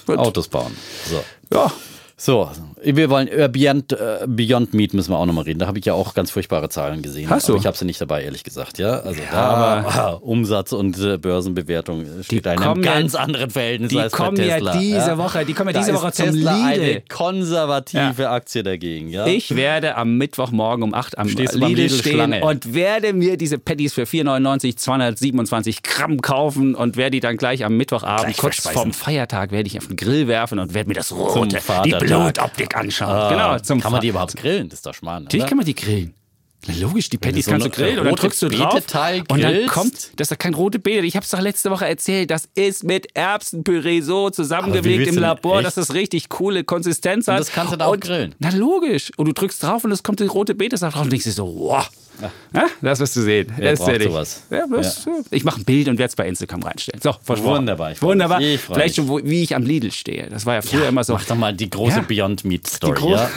[0.06, 0.18] gut.
[0.18, 0.72] Autos bauen.
[1.10, 1.22] So.
[1.54, 1.70] Ja,
[2.16, 2.50] So,
[2.84, 5.60] wir wollen über Beyond, äh, Beyond Meat müssen wir auch nochmal reden.
[5.60, 7.30] Da habe ich ja auch ganz furchtbare Zahlen gesehen.
[7.30, 7.54] Hast du?
[7.54, 8.78] Aber ich habe sie nicht dabei, ehrlich gesagt.
[8.80, 12.84] Ja, also Ja, da aber- ah, Umsatz und äh, Börsenbewertung steht da in einem kommen
[12.84, 14.78] ja- ganz anderen Verhältnis die als kommen bei ja Tesla.
[14.78, 16.82] diese Woche- die kommen ja Da diese Woche zum Tesla Lidl.
[16.84, 19.10] eine konservative Aktie dagegen.
[19.10, 19.26] Ja?
[19.28, 22.42] Ich werde am Mittwochmorgen um 8 am Stehst Lidl Lidl stehen Schlange?
[22.44, 27.64] und werde mir diese Patties für 4,99 227 Gramm kaufen und werde die dann gleich
[27.66, 30.96] am Mittwochabend, Gleich kurz vorm Feiertag, werde ich auf den Grill werfen und werde mir
[30.96, 32.73] das Rote, die Vatertag.
[32.74, 33.10] Anschauen.
[33.10, 34.70] Ah, genau, zum kann man die überhaupt grillen?
[34.70, 35.24] Das ist doch Schmarrn.
[35.24, 36.14] Natürlich kann man die grillen.
[36.66, 38.82] Na, logisch, die Patties so kannst du grillen und dann drückst du drauf
[39.28, 41.86] und dann kommt, das ist doch kein rote Beete, ich habe es doch letzte Woche
[41.86, 44.30] erzählt, das ist mit Erbsenpüree so
[45.00, 45.66] willst im Labor, echt?
[45.68, 47.42] dass das richtig coole Konsistenz hat.
[47.42, 48.36] das kannst du da auch Und- grillen?
[48.40, 49.12] Na logisch.
[49.18, 51.54] Und du drückst drauf und es kommt die rote Beete drauf und denkst dir so,
[51.54, 51.90] wow.
[52.54, 53.52] Ja, das wirst du sehen.
[53.58, 54.44] Wer Das braucht sowas?
[54.50, 57.02] Ja, das, Ich mache ein Bild und werde es bei Instagram reinstellen.
[57.02, 57.58] So, versprochen.
[57.58, 58.40] Wunderbar, ich Wunderbar.
[58.42, 60.30] Ich Vielleicht schon, wo, wie ich am Lidl stehe.
[60.30, 61.14] Das war ja früher immer so.
[61.14, 62.06] Mach doch mal die große Ja.
[62.08, 63.00] Beyond Meat Story.
[63.02, 63.30] Die ja?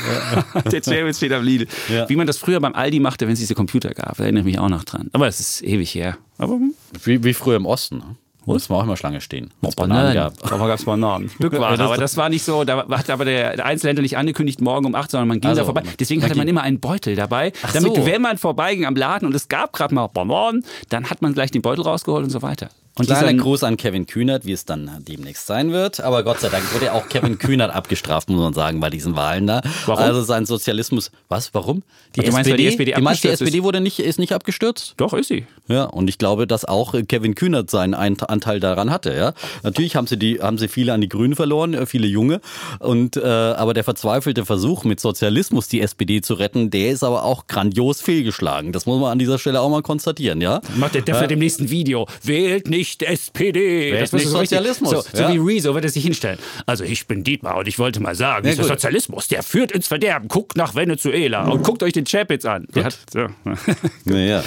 [0.70, 1.66] der Champions steht am Lidl.
[1.88, 2.08] Ja.
[2.08, 4.16] Wie man das früher beim Aldi machte, wenn es diese Computer gab.
[4.16, 5.08] Da erinnere ich mich auch noch dran.
[5.12, 6.18] Aber es ist ewig her.
[6.38, 6.58] Aber
[7.04, 7.98] Wie, wie früher im Osten.
[7.98, 8.16] Ne?
[8.46, 9.50] Muss man auch immer Schlange stehen.
[9.60, 10.52] Wenn's Bananen gab.
[10.52, 11.28] Aber gab es Bananen.
[11.28, 11.80] Stückwaren.
[11.80, 15.10] Aber das war nicht so, da hat aber der, Einzelhändler nicht angekündigt, morgen um 8,
[15.10, 15.82] sondern man ging Also, da vorbei.
[15.98, 18.06] Deswegen hatte man immer einen Beutel dabei, damit, so.
[18.06, 21.50] wenn man vorbeiging am Laden und es gab gerade mal Bananen, dann hat man gleich
[21.50, 22.70] den Beutel rausgeholt und so weiter.
[22.98, 26.00] Und Kleiner dieser- Gruß an Kevin Kühnert, wie es dann demnächst sein wird.
[26.00, 29.46] Aber Gott sei Dank wurde auch Kevin Kühnert abgestraft, muss man sagen, bei diesen Wahlen
[29.46, 29.60] da.
[29.84, 30.02] Warum?
[30.02, 31.10] Also sein Sozialismus.
[31.28, 31.52] Was?
[31.52, 31.82] Warum?
[32.14, 33.28] Die Du meinst, weil die SPD du meinst, die?
[33.28, 34.94] SPD wurde nicht, ist nicht abgestürzt?
[34.96, 35.46] Doch, ist sie.
[35.68, 39.14] Ja, und ich glaube, dass auch äh, Kevin Kühnert seinen Anteil daran hatte.
[39.14, 42.40] Ja, natürlich haben sie die, haben sie viele an die Grünen verloren, äh, viele Junge.
[42.78, 47.24] Und äh, aber der verzweifelte Versuch, mit Sozialismus die SPD zu retten, der ist aber
[47.24, 48.72] auch grandios fehlgeschlagen.
[48.72, 50.40] Das muss man an dieser Stelle auch mal konstatieren.
[50.40, 52.06] Ja, Macht der Defner im nächsten Video.
[52.22, 53.92] Wählt nicht SPD.
[53.92, 54.90] Wählt wirst du nicht so richtig- Sozialismus.
[54.90, 55.32] So, so Ja.
[55.32, 56.38] wie Rezo wird er sich hinstellen.
[56.66, 58.72] Also ich bin Dietmar und ich wollte mal sagen, dieser gut.
[58.72, 60.28] Sozialismus, der führt ins Verderben.
[60.28, 62.66] Guckt nach Venezuela und guckt euch den Chapitz an.
[62.74, 63.26] Der hat, so.
[64.04, 64.42] Naja.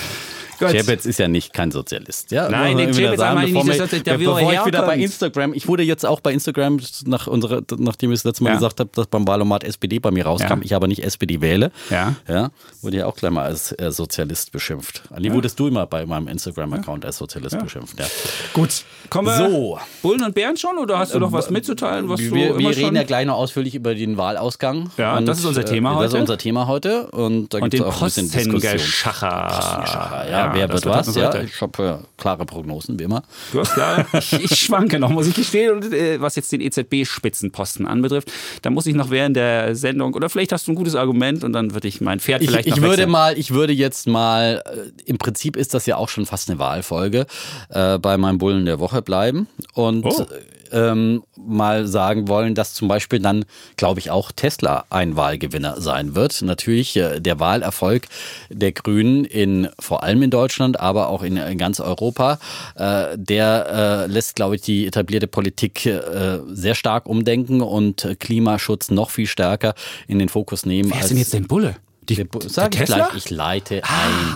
[0.60, 2.32] Chapitz ist ja nicht kein Sozialist.
[2.32, 4.98] Ja, Nein, den ich bevor nicht, das ist der, bevor ich wieder bei.
[4.98, 8.56] Instagram, ich wurde jetzt auch bei Instagram, nach unserer, nachdem ich das letzte Mal Ja.
[8.56, 10.60] gesagt habe, dass beim Wahlomat SPD bei mir rauskam, Ja.
[10.64, 12.16] ich aber nicht SPD wähle, Ja.
[12.28, 12.50] ja,
[12.82, 15.04] wurde ja auch gleich mal als äh, Sozialist beschimpft.
[15.12, 18.00] Ali, wurdest du immer bei meinem Instagram-Account als Sozialist beschimpft.
[18.00, 18.06] Ja.
[18.54, 18.70] Gut.
[19.10, 19.80] Kommen wir So.
[20.02, 23.04] Bullen und Bären schon oder hast du noch was mitzuteilen, was Wir, wir reden ja
[23.04, 24.90] gleich noch ausführlich über den Wahlausgang.
[24.98, 26.16] Ja, das ist unser Thema äh, Das heute.
[26.18, 27.08] ist unser Thema heute.
[27.12, 28.62] Und da und gibt es auch ein bisschen Diskussion.
[28.62, 30.30] Postengeschacher.
[30.30, 31.16] Ja, wer wird was?
[31.16, 33.24] Ja, ich habe äh, klare Prognosen, wie immer.
[33.52, 35.72] Du hast klar, ich, ich schwanke noch, muss ich gestehen.
[35.76, 38.32] Und äh, was jetzt den EZB-Spitzenposten anbetrifft,
[38.62, 41.54] da muss ich noch während der Sendung, oder vielleicht hast du ein gutes Argument und
[41.54, 43.12] dann würde ich mein Pferd Ich, vielleicht ich noch würde wechseln.
[43.12, 46.60] mal, ich würde jetzt mal, äh, im Prinzip ist das ja auch schon fast eine
[46.60, 47.26] Wahlfolge,
[47.70, 50.26] äh, bei meinem Bullen der Woche bleiben und Oh.
[50.72, 53.46] Ähm, mal sagen wollen, dass zum Beispiel dann,
[53.78, 56.42] glaube ich, auch Tesla ein Wahlgewinner sein wird.
[56.42, 58.08] Natürlich äh, der Wahlerfolg
[58.50, 62.40] der Grünen in vor allem in Deutschland, aber auch in, in ganz Europa,
[62.76, 68.16] äh, der äh, lässt, glaube ich, die etablierte Politik äh, sehr stark umdenken und äh,
[68.16, 69.74] Klimaschutz noch viel stärker
[70.08, 70.92] in den Fokus nehmen.
[70.94, 71.76] Wer ist denn jetzt dein Bulle?
[72.10, 72.96] Die, Bu- Sag ich Tesla?
[73.10, 73.88] gleich, ich leite Ah,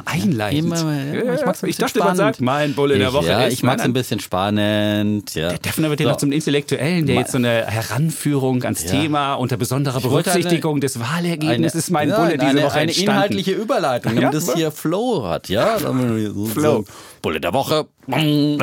[0.06, 0.22] ein.
[0.22, 0.60] einleitend.
[0.80, 2.18] Immer, ja, ich mag's ein ich bisschen dachte, man spannend.
[2.18, 5.36] sagt, mein Bulle der Ich- Woche Ja, ist- ich mag's Nein, ein bisschen spannend.
[5.36, 5.50] Ja.
[5.50, 6.12] Der Defner wird ja So.
[6.12, 8.92] noch zum Intellektuellen, der jetzt so eine Heranführung ans Ja.
[8.92, 12.74] Thema unter besonderer wollte eine- Berücksichtigung des Wahlergebnisses ist mein ja, Bulle diese eine, Woche
[12.74, 13.12] eine entstanden.
[13.12, 15.50] inhaltliche Überleitung, damit wa- hier Flow hat.
[15.50, 16.62] Ja, so, Flow.
[16.62, 16.86] So.
[17.22, 17.86] Bulle der Woche.
[18.06, 18.58] Bang,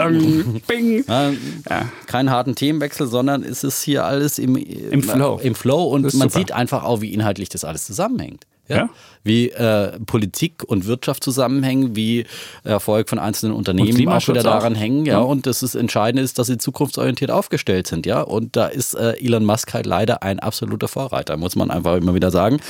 [0.66, 1.04] Bing.
[1.08, 1.30] Ja,
[1.70, 1.88] Ja.
[2.06, 5.40] Keinen harten Themenwechsel, sondern es ist hier alles im, im, Flow.
[5.42, 6.30] Im Flow und man super.
[6.30, 8.44] sieht einfach auch, wie inhaltlich das alles zusammenhängt.
[8.70, 8.88] Ja.
[9.22, 12.24] Wie äh, Politik und Wirtschaft zusammenhängen, wie
[12.64, 14.80] Erfolg von einzelnen Unternehmen auch wieder daran auch.
[14.80, 15.04] hängen.
[15.06, 15.18] Ja, Ja.
[15.20, 18.06] und das ist entscheidend ist, dass sie zukunftsorientiert aufgestellt sind.
[18.06, 21.96] Ja, und da ist äh, Elon Musk halt leider ein absoluter Vorreiter, muss man einfach
[21.96, 22.60] immer wieder sagen.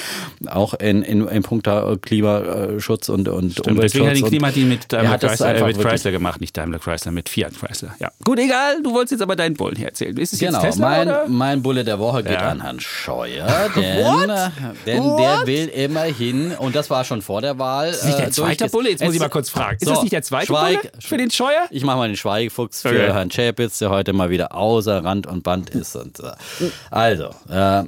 [0.49, 4.93] Auch in, in, in puncto Klimaschutz und, und Stimmt, deswegen hat den und- Klimadeal mit
[4.93, 7.95] Daimler Er Chrysler, äh, mit Chrysler gemacht, nicht Daimler Chrysler, mit Fiat Chrysler.
[8.01, 8.11] Ja.
[8.25, 10.17] Gut, egal, du wolltest jetzt aber deinen Bullen hier erzählen.
[10.17, 11.23] Ist es Genau, jetzt Tesla oder?
[11.29, 12.49] mein, mein Bulle der Woche geht Ja.
[12.49, 13.83] an Herrn Scheuer, denn,
[14.31, 14.51] äh,
[14.87, 17.91] denn der will immerhin, und das war schon vor der Wahl.
[17.91, 18.91] Ist nicht der äh, zweite Bulle?
[18.91, 19.79] Jetzt muss ich mal kurz fragen.
[19.81, 21.67] Ist So, das nicht der zweite Schweig, Bulle für den Scheuer?
[21.71, 23.13] Ich mache mal den Schweigefuchs für Okay.
[23.13, 25.97] Herrn Chapitz, der heute mal wieder außer Rand und Band ist.
[25.97, 26.33] Und, äh,
[26.91, 27.85] also, äh,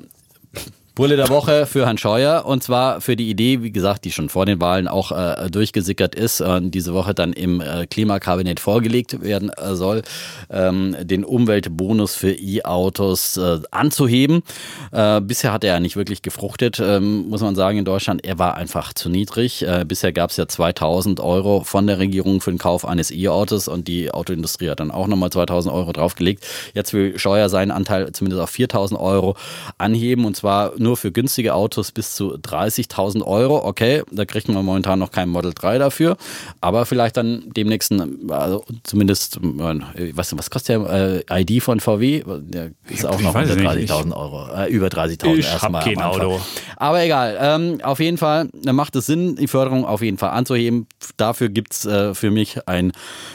[0.95, 4.29] Bulle der Woche für Herrn Scheuer und zwar für die Idee, wie gesagt, die schon
[4.29, 9.23] vor den Wahlen auch äh, durchgesickert ist und diese Woche dann im äh, Klimakabinett vorgelegt
[9.23, 10.03] werden äh, soll,
[10.51, 14.43] ähm, den Umweltbonus für E-Autos äh, anzuheben.
[14.91, 18.23] Äh, bisher hat er ja nicht wirklich gefruchtet, ähm, muss man sagen, in Deutschland.
[18.27, 19.67] Er war einfach zu niedrig.
[19.67, 23.67] Äh, bisher gab es ja 2000 Euro von der Regierung für den Kauf eines E-Autos
[23.67, 26.47] und die Autoindustrie hat dann auch nochmal 2000 Euro draufgelegt.
[26.75, 29.37] Jetzt will Scheuer seinen Anteil zumindest auf 4000 Euro
[29.79, 33.65] anheben und zwar nur für günstige Autos bis zu 30.000 Euro.
[33.65, 36.17] Okay, da kriegt man momentan noch kein Model 3 dafür,
[36.61, 37.93] aber vielleicht dann demnächst,
[38.29, 42.23] also zumindest, was, was kostet der äh, ID von VW?
[42.41, 45.85] Der ist auch noch unter 30.000 Euro, äh, über 30.000 erstmal.
[45.85, 46.41] Kein Auto.
[46.77, 50.87] Aber egal, ähm, auf jeden Fall macht es Sinn, die Förderung auf jeden Fall anzuheben.
[51.17, 52.93] Dafür gibt es äh, für mich ein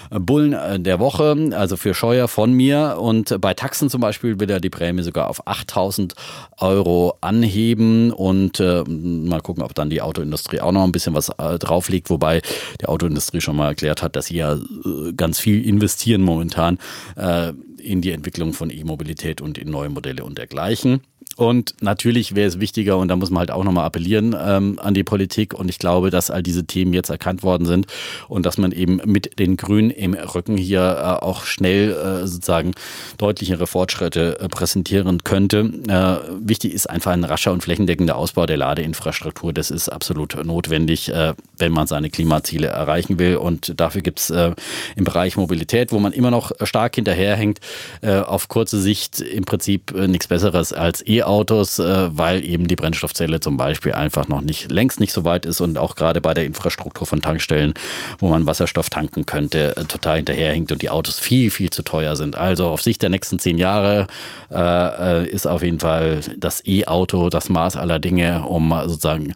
[0.10, 2.98] Bullen äh, der Woche, also für Scheuer von mir.
[3.00, 6.14] Und bei Taxen zum Beispiel will er die Prämie sogar auf 8000
[6.60, 11.30] Euro anheben und äh, mal gucken, ob dann die Autoindustrie auch noch ein bisschen was
[11.30, 12.42] äh, drauflegt, wobei
[12.82, 16.78] die Autoindustrie schon mal erklärt hat, dass sie ja äh, ganz viel investieren momentan
[17.16, 21.02] äh, in die Entwicklung von E-Mobilität und in neue Modelle und dergleichen.
[21.38, 24.96] Und natürlich wäre es wichtiger, und da muss man halt auch nochmal appellieren ähm, an
[24.96, 25.54] die Politik.
[25.54, 27.86] Und ich glaube, dass all diese Themen jetzt erkannt worden sind
[28.28, 32.72] und dass man eben mit den Grünen im Rücken hier äh, auch schnell äh, sozusagen
[33.20, 35.72] deutlichere Fortschritte äh, präsentieren könnte.
[35.88, 39.54] Äh, wichtig ist einfach ein rascher und flächendeckender Ausbau der Ladeinfrastruktur.
[39.54, 43.36] Das ist absolut notwendig, äh, wenn man seine Klimaziele erreichen will.
[43.36, 44.54] Und dafür gibt es äh,
[44.96, 47.60] im Bereich Mobilität, wo man immer noch stark hinterherhängt,
[48.02, 53.40] auf kurze Sicht im Prinzip nichts Besseres als E E-Autos, äh, weil eben die Brennstoffzelle
[53.40, 56.46] zum Beispiel einfach noch nicht längst nicht so weit ist und auch gerade bei der
[56.46, 57.74] Infrastruktur von Tankstellen,
[58.20, 62.16] wo man Wasserstoff tanken könnte, äh, total hinterherhinkt und die Autos viel, viel zu teuer
[62.16, 62.36] sind.
[62.38, 64.08] Also auf Sicht der nächsten zehn Jahre
[64.52, 69.34] äh, äh, ist auf jeden Fall das E-Auto das Maß aller Dinge, um sozusagen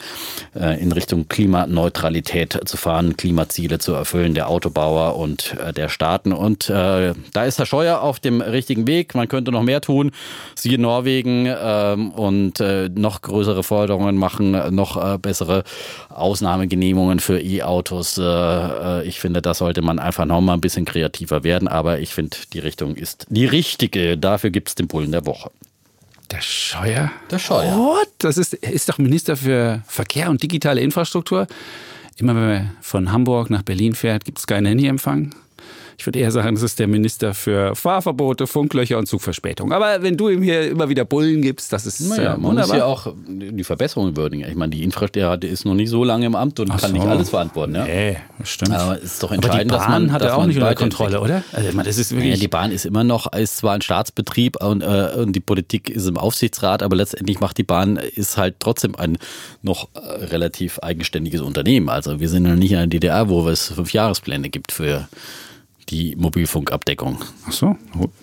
[0.56, 6.32] äh, in Richtung Klimaneutralität zu fahren, Klimaziele zu erfüllen, der Autobauer und äh, der Staaten.
[6.32, 9.16] Und da ist Herr Scheuer auf dem richtigen Weg.
[9.16, 10.12] Man könnte noch mehr tun.
[10.56, 15.64] Siehe Norwegen, ähm, und äh, noch größere Forderungen machen, noch äh, bessere
[16.10, 18.18] Ausnahmegenehmigungen für E-Autos.
[18.18, 22.00] Äh, äh, ich finde, da sollte man einfach noch mal ein bisschen kreativer werden, aber
[22.00, 24.18] ich finde, die Richtung ist die richtige.
[24.18, 25.52] Dafür gibt es den Bullen der Woche.
[26.32, 27.12] Der Scheuer?
[27.30, 27.76] Der Scheuer.
[27.76, 28.08] What?
[28.20, 31.48] Das ist, ist doch Minister für Verkehr und digitale Infrastruktur.
[32.18, 35.36] Immer wenn man von Hamburg nach Berlin fährt, gibt es keinen Handyempfang.
[36.02, 39.72] Ich würde eher sagen, das ist der Minister für Fahrverbote, Funklöcher und Zugverspätung.
[39.72, 42.74] Aber wenn du ihm hier immer wieder Bullen gibst, das ist naja, äh, man muss
[42.74, 44.50] ja auch die Verbesserungen würdigen.
[44.50, 46.98] Ich meine, die Infrastruktur ist noch nicht so lange im Amt und Ach kann so.
[46.98, 47.76] nicht alles verantworten.
[47.76, 47.86] Ja?
[47.86, 48.72] Nee, stimmt.
[48.72, 50.74] Aber es ist doch entscheidend, Aber die Bahn dass man hat er auch nicht unter
[50.74, 51.44] Kontrolle, oder?
[51.52, 53.84] Also, ich meine, das ist wirklich ja, die Bahn ist immer noch, ist zwar ein
[53.84, 58.38] Staatsbetrieb und, äh, und die Politik ist im Aufsichtsrat, aber letztendlich macht die Bahn ist
[58.38, 59.20] halt trotzdem ein
[59.62, 61.90] noch äh, relativ eigenständiges Unternehmen.
[61.90, 65.08] Also wir sind ja nicht in der DDR, wo es fünf Jahrespläne gibt für
[65.90, 67.18] die Mobilfunkabdeckung.
[67.48, 67.76] Ach so,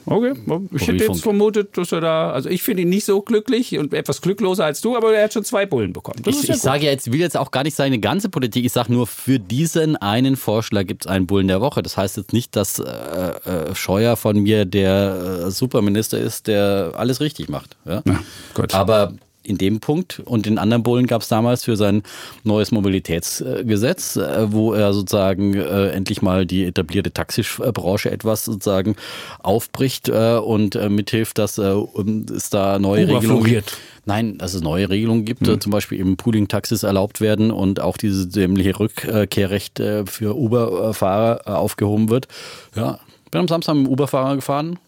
[0.07, 0.35] okay.
[0.75, 3.93] Ich hätte jetzt vermutet, dass er da, also ich finde ihn nicht so glücklich und
[3.95, 6.23] etwas glückloser als du, aber er hat schon zwei Bullen bekommen.
[6.23, 8.93] Das ich, ich sage jetzt, will jetzt auch gar nicht seine ganze Politik, ich sage
[8.93, 11.83] nur, für diesen einen Vorschlag gibt es einen Bullen der Woche.
[11.83, 16.93] Das heißt jetzt nicht, dass äh, äh, Scheuer von mir der äh, Superminister ist, der
[16.97, 17.77] alles richtig macht.
[17.85, 18.03] Ja?
[18.07, 18.21] Ja,
[18.55, 18.75] gut.
[18.75, 20.21] Aber in dem Punkt.
[20.25, 22.03] Und den anderen Bullen gab es damals für sein
[22.45, 28.97] neues Mobilitätsgesetz, äh, wo er sozusagen äh, endlich mal die etablierte Taxibranche etwas sozusagen
[29.41, 33.63] aufbricht äh, und mithilft, dass es da neue Regelungen
[34.05, 35.61] Nein, dass es neue Regelungen gibt, hm.
[35.61, 42.27] zum Beispiel eben Pooling-Taxis erlaubt werden und auch dieses dämliche Rückkehrrecht für Uber-Fahrer aufgehoben wird.
[42.75, 44.79] Ja, bin am Samstag mit dem Uber-Fahrer gefahren,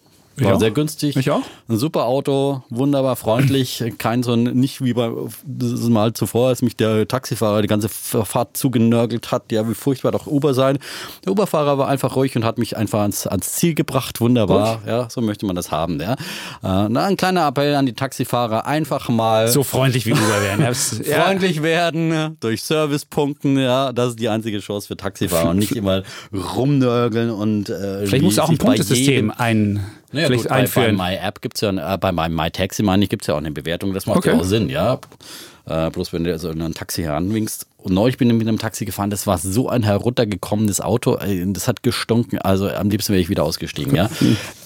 [0.44, 1.16] war sehr günstig.
[1.16, 1.42] Ich auch.
[1.68, 3.82] Ein super Auto, wunderbar freundlich.
[3.98, 5.10] Kein so ein, nicht wie bei
[5.44, 9.52] das Mal zuvor, als mich der Taxifahrer die ganze Fahrt zugenörgelt hat.
[9.52, 10.78] Ja, wie furchtbar doch Uber sein.
[11.24, 14.20] Der Uberfahrer war einfach ruhig und hat mich einfach ans, ans Ziel gebracht.
[14.20, 14.78] Wunderbar.
[14.78, 14.86] Gut.
[14.86, 16.00] Ja, so möchte man das haben.
[16.00, 16.12] Ja.
[16.14, 18.66] Äh, na, ein kleiner Appell an die Taxifahrer.
[18.66, 19.48] Einfach mal.
[19.48, 20.74] So freundlich wie Uber werden.
[20.74, 23.58] freundlich werden, durch Servicepunkten.
[23.58, 25.50] Ja, das ist die einzige Chance für Taxifahrer.
[25.50, 27.68] und nicht immer rumnörgeln und.
[27.68, 30.96] Äh, Vielleicht muss auch ein Punktesystem ein naja, vielleicht gut, einführen.
[30.96, 33.38] Bei, bei MyApp gibt es ja, äh, bei MyTaxi meine ich, gibt es ja auch
[33.38, 34.30] eine Bewertung, das macht okay.
[34.30, 34.98] ja auch Sinn, ja.
[35.66, 38.58] Äh, bloß wenn du so in ein Taxi heranwinkst Und neulich bin ich mit einem
[38.58, 43.20] Taxi gefahren, das war so ein heruntergekommenes Auto, das hat gestunken, also am liebsten wäre
[43.20, 44.10] ich wieder ausgestiegen, ja.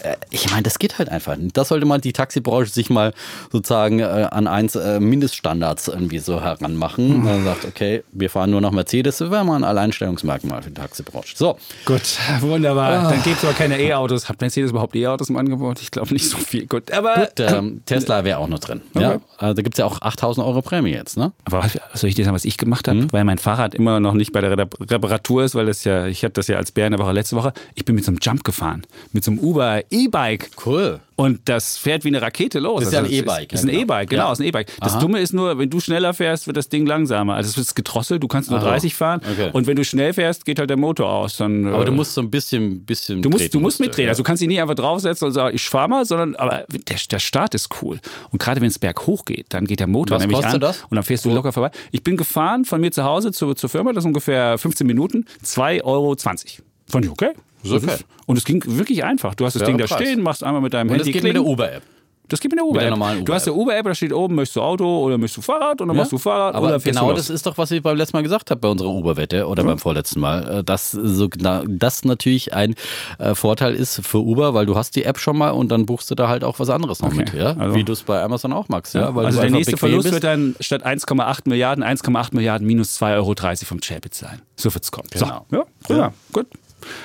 [0.04, 1.36] Äh, ich meine, das geht halt einfach.
[1.54, 3.14] Das sollte man die Taxibranche sich mal
[3.50, 7.18] sozusagen äh, an eins äh, Mindeststandards irgendwie so heranmachen.
[7.18, 7.24] Mhm.
[7.24, 10.74] Man sagt, okay, wir fahren nur noch Mercedes, das wäre mal ein Alleinstellungsmerkmal für die
[10.74, 11.36] Taxibranche.
[11.36, 11.56] So.
[11.84, 12.02] Gut,
[12.40, 12.90] wunderbar.
[12.90, 13.10] Ah.
[13.10, 14.28] Dann gibt es aber keine E-Autos.
[14.28, 15.80] Hat Mercedes überhaupt E-Autos im Angebot?
[15.80, 16.66] Ich glaube nicht so viel.
[16.66, 17.14] Gut, aber.
[17.14, 18.82] Gut, ähm, Tesla wäre auch noch drin.
[18.94, 19.02] Okay.
[19.02, 19.20] Ja?
[19.38, 21.32] Also, da gibt es ja auch 8000 Euro Prämie jetzt, ne?
[21.44, 22.98] Aber was soll ich dir sagen, was ich gemacht habe?
[22.98, 23.03] Mhm.
[23.10, 26.34] Weil mein Fahrrad immer noch nicht bei der Reparatur ist, weil das ja, ich hatte
[26.34, 27.52] das ja als Bär in der Woche letzte Woche.
[27.74, 28.86] Ich bin mit so einem Jump gefahren.
[29.12, 30.50] Mit so einem Uber E-Bike.
[30.64, 31.00] Cool.
[31.16, 32.80] Und das fährt wie eine Rakete los.
[32.80, 33.48] Das ist also ja ein E-Bike.
[33.50, 34.32] Das ist ein E-Bike, genau, ja.
[34.32, 34.72] ist ein E-Bike.
[34.80, 35.00] Das Aha.
[35.00, 37.34] Dumme ist nur, wenn du schneller fährst, wird das Ding langsamer.
[37.34, 38.70] Also es wird gedrosselt, du kannst nur Aha.
[38.70, 39.20] 30 fahren.
[39.30, 39.50] Okay.
[39.52, 41.36] Und wenn du schnell fährst, geht halt der Motor aus.
[41.36, 44.06] Dann, aber äh, du musst so ein bisschen, bisschen du musst, du musst mitdrehen.
[44.06, 44.10] Ja.
[44.10, 46.96] Also du kannst ihn nicht einfach draufsetzen und sagen, ich fahr mal, sondern aber der,
[47.10, 48.00] der Start ist cool.
[48.30, 50.82] Und gerade wenn es berghoch geht, dann geht der Motor Was nämlich an das?
[50.82, 51.70] und dann fährst du locker vorbei.
[51.92, 55.26] Ich bin gefahren von mir zu Hause zur, zur Firma, das ist ungefähr 15 Minuten,
[55.44, 56.16] 2,20 Euro.
[56.16, 57.30] Fand ich okay.
[57.70, 57.96] Okay.
[58.26, 59.34] Und es ging wirklich einfach.
[59.34, 61.12] Du hast das ja, Ding da stehen, machst einmal mit deinem und Handy.
[61.12, 61.82] Das geht mit der Uber-App.
[62.28, 62.94] Das geht mit der Uber-App.
[62.94, 65.82] Uber du hast der Uber-App, da steht oben, möchtest du Auto oder möchtest du Fahrrad
[65.82, 66.02] und dann ja?
[66.02, 68.22] machst du Fahrrad Aber oder genau du das ist doch, was ich beim letzten Mal
[68.22, 69.68] gesagt habe bei unserer Uber-Wette oder mhm.
[69.68, 72.76] beim vorletzten Mal, äh, dass so, das natürlich ein
[73.18, 76.10] äh, Vorteil ist für Uber, weil du hast die App schon mal und dann buchst
[76.10, 77.18] du da halt auch was anderes noch okay.
[77.18, 77.56] mit, ja?
[77.58, 77.76] Also.
[77.76, 78.94] wie du es bei Amazon auch magst.
[78.94, 79.14] Ja?
[79.14, 80.14] also der nächste Verlust bist.
[80.14, 83.34] wird dann statt 1,8 Milliarden 1,8 Milliarden minus 2,30 Euro
[83.66, 84.40] vom Chapit sein.
[84.56, 85.08] So wird es kommen.
[85.12, 85.44] Genau.
[85.50, 86.46] So, ja, ja, gut.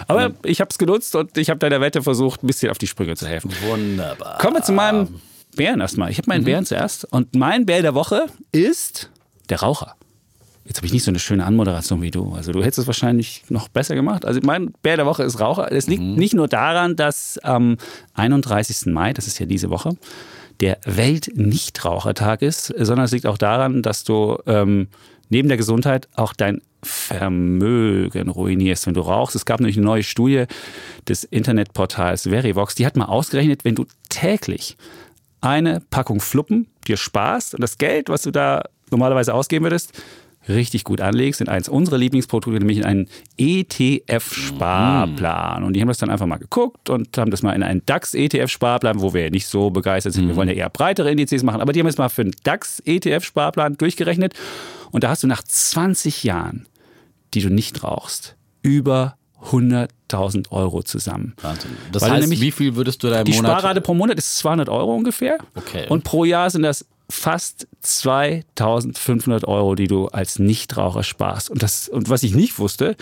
[0.08, 2.88] Aber ich habe es genutzt und ich habe deiner Wette versucht, ein bisschen auf die
[2.88, 3.52] Sprünge zu helfen.
[3.68, 4.38] Wunderbar.
[4.40, 5.20] Kommen wir zu meinem
[5.56, 6.12] Bären erstmal.
[6.12, 6.46] Ich habe meinen mhm.
[6.46, 7.06] Bären zuerst.
[7.06, 9.10] Und mein Bär der Woche ist
[9.50, 9.96] der Raucher.
[10.66, 12.34] Jetzt habe ich nicht so eine schöne Anmoderation wie du.
[12.34, 14.24] Also du hättest es wahrscheinlich noch besser gemacht.
[14.24, 15.72] Also mein Bär der Woche ist Raucher.
[15.72, 16.14] Es liegt mhm.
[16.14, 17.78] nicht nur daran, dass am
[18.14, 18.94] 31.
[18.94, 19.98] Mai, das ist ja diese Woche,
[20.60, 24.90] der Weltnichtrauchertag ist, sondern es liegt auch daran, dass du ähm,
[25.30, 29.36] neben der Gesundheit auch dein Vermögen ruinierst, wenn du rauchst.
[29.36, 30.46] Es gab nämlich eine neue Studie
[31.08, 34.78] des Internetportals Verivox, die hat mal ausgerechnet, wenn du täglich
[35.42, 39.94] eine Packung Fluppen dir sparst und das Geld, was du da normalerweise ausgeben würdest,
[40.48, 45.64] richtig gut anlegst in eins unserer Lieblingsprodukte, nämlich in einen ETF-Sparplan.
[45.64, 49.02] Und die haben das dann einfach mal geguckt und haben das mal in einen DAX-ETF-Sparplan,
[49.02, 50.28] wo wir ja nicht so begeistert sind.
[50.28, 50.38] Wir mhm.
[50.38, 54.34] wollen ja eher breitere Indizes machen, aber die haben es mal für einen DAX-ETF-Sparplan durchgerechnet.
[54.92, 56.68] Und da hast du nach 20 Jahren,
[57.34, 59.16] die du nicht rauchst, über
[59.52, 61.34] 100.000 Euro zusammen.
[61.42, 61.72] Wahnsinn.
[61.92, 63.58] Das Weil heißt, nämlich, wie viel würdest du da im die Monat...
[63.58, 65.38] Die Sparrate pro Monat ist 200 Euro ungefähr.
[65.56, 65.88] Okay.
[65.88, 71.50] Und pro Jahr sind das fast 2500 Euro, die du als Nichtraucher sparst.
[71.50, 72.96] Und, das, und was ich nicht wusste,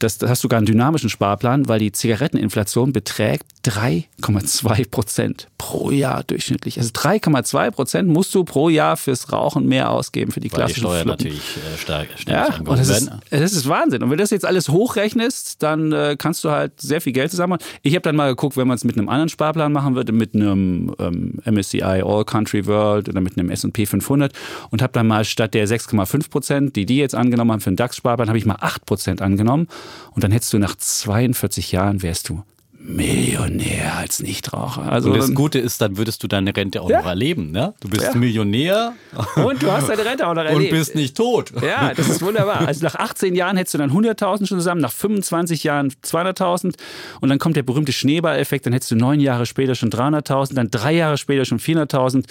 [0.00, 6.24] das, das hast sogar einen dynamischen Sparplan, weil die Zigaretteninflation beträgt 3,2 Prozent pro Jahr
[6.24, 6.78] durchschnittlich.
[6.78, 10.80] Also 3,2 Prozent musst du pro Jahr fürs Rauchen mehr ausgeben für die weil klassischen
[10.80, 11.26] die Steuer Fluppen.
[11.26, 14.02] natürlich äh, stark, ja, und das ist, das ist Wahnsinn.
[14.02, 17.30] Und wenn du das jetzt alles hochrechnest, dann äh, kannst du halt sehr viel Geld
[17.30, 17.64] zusammen machen.
[17.82, 20.34] Ich habe dann mal geguckt, wenn man es mit einem anderen Sparplan machen würde, mit
[20.34, 24.32] einem ähm, MSCI All Country World oder mit einem S&P 500
[24.70, 27.76] und habe dann mal statt der 6,5 Prozent, die die jetzt angenommen haben für den
[27.76, 29.68] DAX-Sparplan, habe ich mal 8 Prozent angenommen
[30.12, 32.42] und dann hättest du nach 42 Jahren wärst du
[32.82, 34.90] Millionär als Nichtraucher.
[34.90, 37.00] Also und das Gute ist, dann würdest du deine Rente auch ja.
[37.00, 37.50] noch erleben.
[37.50, 37.74] Ne?
[37.80, 38.14] Du bist ja.
[38.14, 38.94] Millionär.
[39.36, 40.72] Und du hast deine Rente auch noch erlebt.
[40.72, 41.52] Und bist nicht tot.
[41.62, 42.66] Ja, das ist wunderbar.
[42.66, 46.74] Also nach 18 Jahren hättest du dann 100.000 schon zusammen, nach 25 Jahren 200.000
[47.20, 50.70] und dann kommt der berühmte Schneeballeffekt, dann hättest du neun Jahre später schon 300.000, dann
[50.70, 52.24] drei Jahre später schon 400.000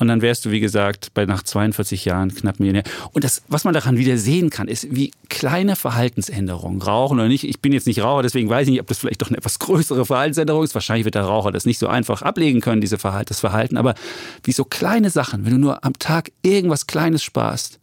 [0.00, 2.84] und dann wärst du, wie gesagt, bei nach 42 Jahren knapp Millionär.
[3.12, 7.44] Und das, was man daran wieder sehen kann, ist, wie kleine Verhaltensänderungen, Rauchen oder nicht.
[7.44, 9.58] Ich bin jetzt nicht Raucher, deswegen weiß ich nicht, ob das vielleicht doch eine etwas
[9.58, 10.74] größere Verhaltensänderung ist.
[10.74, 13.76] Wahrscheinlich wird der Raucher das nicht so einfach ablegen können, diese Verhalt, das Verhalten.
[13.76, 13.94] Aber
[14.42, 17.78] wie so kleine Sachen, wenn du nur am Tag irgendwas Kleines sparst,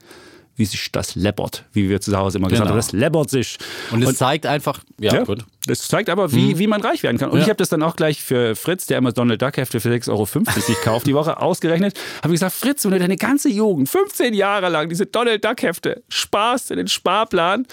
[0.57, 2.71] wie sich das läppert, wie wir zu Hause immer gesagt genau.
[2.71, 2.77] haben.
[2.77, 3.57] Das läppert sich.
[3.91, 5.45] Und es und, zeigt einfach, ja, ja, gut.
[5.67, 6.59] Das zeigt aber, wie, hm.
[6.59, 7.29] wie man reich werden kann.
[7.29, 7.43] Und ja.
[7.43, 10.09] ich habe das dann auch gleich für Fritz, der immer Donald Duck Hefte für 6,50
[10.09, 10.25] Euro
[10.59, 11.97] sich kauft, die Woche ausgerechnet.
[12.23, 15.61] Habe ich gesagt, Fritz, wenn du deine ganze Jugend, 15 Jahre lang, diese Donald Duck
[15.61, 17.67] Hefte sparst in den Sparplan,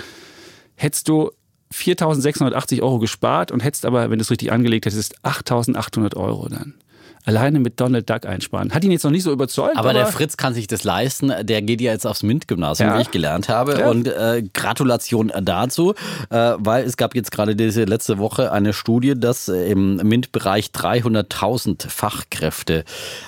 [0.77, 1.31] hättest du
[1.73, 6.75] 4.680 Euro gespart und hättest aber, wenn du es richtig angelegt hättest, 8.800 Euro dann
[7.25, 8.73] alleine mit Donald Duck einsparen.
[8.73, 9.77] Hat ihn jetzt noch nicht so überzeugt.
[9.77, 11.33] Aber, aber der Fritz kann sich das leisten.
[11.43, 12.99] Der geht ja jetzt aufs MINT-Gymnasium, ja.
[12.99, 13.79] wie ich gelernt habe.
[13.79, 13.91] Ja.
[13.91, 15.95] Und äh, Gratulation dazu,
[16.31, 20.69] äh, weil es gab jetzt gerade diese letzte Woche eine Studie, dass äh, im MINT-Bereich
[20.75, 22.85] 300.000 Fachkräfte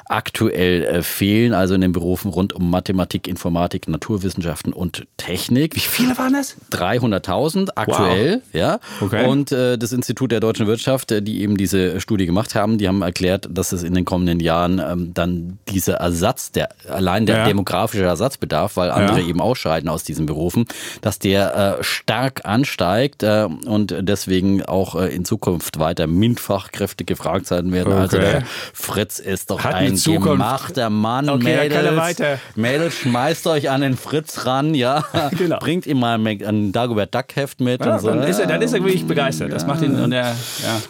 [0.07, 5.75] aktuell äh, fehlen, also in den Berufen rund um Mathematik, Informatik, Naturwissenschaften und Technik.
[5.75, 6.57] Wie viele waren das?
[6.73, 8.55] 300.000 aktuell, wow.
[8.55, 8.79] ja.
[9.01, 9.27] Okay.
[9.27, 12.89] Und äh, das Institut der deutschen Wirtschaft, äh, die eben diese Studie gemacht haben, die
[12.89, 17.27] haben erklärt, dass dass es in den kommenden Jahren ähm, dann dieser Ersatz, der allein
[17.27, 17.45] der ja.
[17.47, 19.27] demografische Ersatzbedarf, weil andere ja.
[19.27, 20.67] eben ausscheiden aus diesen Berufen,
[21.01, 27.47] dass der äh, stark ansteigt äh, und deswegen auch äh, in Zukunft weiter MINT-Fachkräfte gefragt
[27.47, 27.93] sein werden.
[27.93, 28.27] Also okay.
[28.27, 31.29] Also der Fritz ist doch Hat ein gemachter Mann.
[31.29, 32.23] Okay, Mädels,
[32.55, 35.05] Mädels, schmeißt euch an den Fritz ran, ja.
[35.37, 35.59] Genau.
[35.59, 37.85] Bringt ihm mal ein Dagobert Duck-Heft mit.
[37.85, 38.09] Ja, so.
[38.09, 39.53] dann, ist er, dann ist er wirklich begeistert.
[39.53, 40.81] Das macht ihn und er, ja.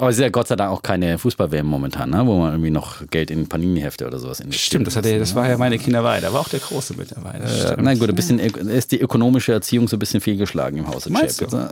[0.00, 2.26] Aber es ist ja Gott sei Dank auch keine Fußball-WM momentan, ne?
[2.26, 4.66] wo man irgendwie noch Geld in Panini-Hefte oder sowas investiert.
[4.66, 6.20] Stimmt, das, hatte, das war ja meine Kinderweih.
[6.20, 7.32] Da war auch der Große mit dabei.
[7.32, 11.12] Äh, nein, gut, ein bisschen ist die ökonomische Erziehung so ein bisschen fehlgeschlagen im Hause
[11.12, 11.46] Meinst du?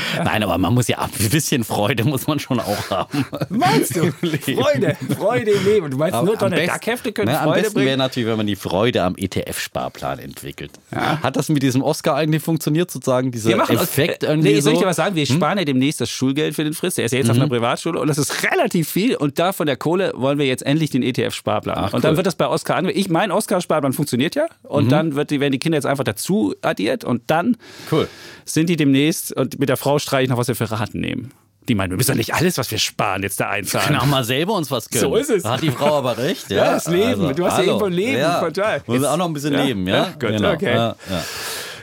[0.24, 3.26] Nein, aber man muss ja ein bisschen Freude muss man schon auch haben.
[3.48, 4.12] Meinst du?
[4.12, 5.90] Freude, Freude im Leben.
[5.90, 8.46] Du meinst aber nur deine Dackhefte können ne, Freude Am besten wäre natürlich, wenn man
[8.46, 10.72] die Freude am ETF-Sparplan entwickelt.
[10.92, 11.20] Ja.
[11.22, 14.86] Hat das mit diesem Oscar eigentlich funktioniert, sozusagen, dieser Effekt irgendwie nee, soll ich dir
[14.86, 15.14] was sagen?
[15.14, 15.36] Wir hm?
[15.36, 16.96] sparen ja demnächst das Schulgeld für den Fritz.
[16.96, 17.32] Der ist ja jetzt mhm.
[17.32, 20.46] auf einer Privatschule und das ist relativ viel und da von der Kohle wollen wir
[20.46, 21.84] jetzt endlich den ETF-Sparplan.
[21.84, 22.00] Und cool.
[22.00, 22.88] dann wird das bei Oscar an.
[22.88, 24.90] Ich mein Oscar-Sparplan funktioniert ja und mhm.
[24.90, 27.56] dann wird die, werden die Kinder jetzt einfach dazu addiert und dann
[27.90, 28.08] cool.
[28.44, 31.32] sind die demnächst und mit der Frau streich noch was wir für Raten nehmen.
[31.68, 33.84] Die meinen, wir müssen doch nicht alles, was wir sparen, jetzt da einzahlen.
[33.84, 35.10] Wir können auch mal selber uns was gönnen.
[35.10, 35.42] So ist es.
[35.42, 36.50] Da hat die Frau aber recht.
[36.50, 37.20] Ja, ja das Leben.
[37.20, 37.62] Also, du hast hallo.
[37.62, 38.18] ja irgendwo Leben.
[38.18, 38.40] Ja.
[38.40, 38.82] Total.
[38.86, 39.62] Wollen wir auch noch ein bisschen ja.
[39.64, 39.96] leben, ja?
[39.96, 40.52] ja gut, genau.
[40.52, 40.74] okay.
[40.74, 40.96] Ja,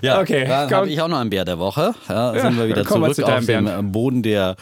[0.01, 0.21] ja.
[0.21, 0.45] okay.
[0.47, 1.93] Dann habe ich auch noch einen Bär der Woche.
[2.07, 4.55] Ja, sind wir wieder zurück zu auf dem Boden der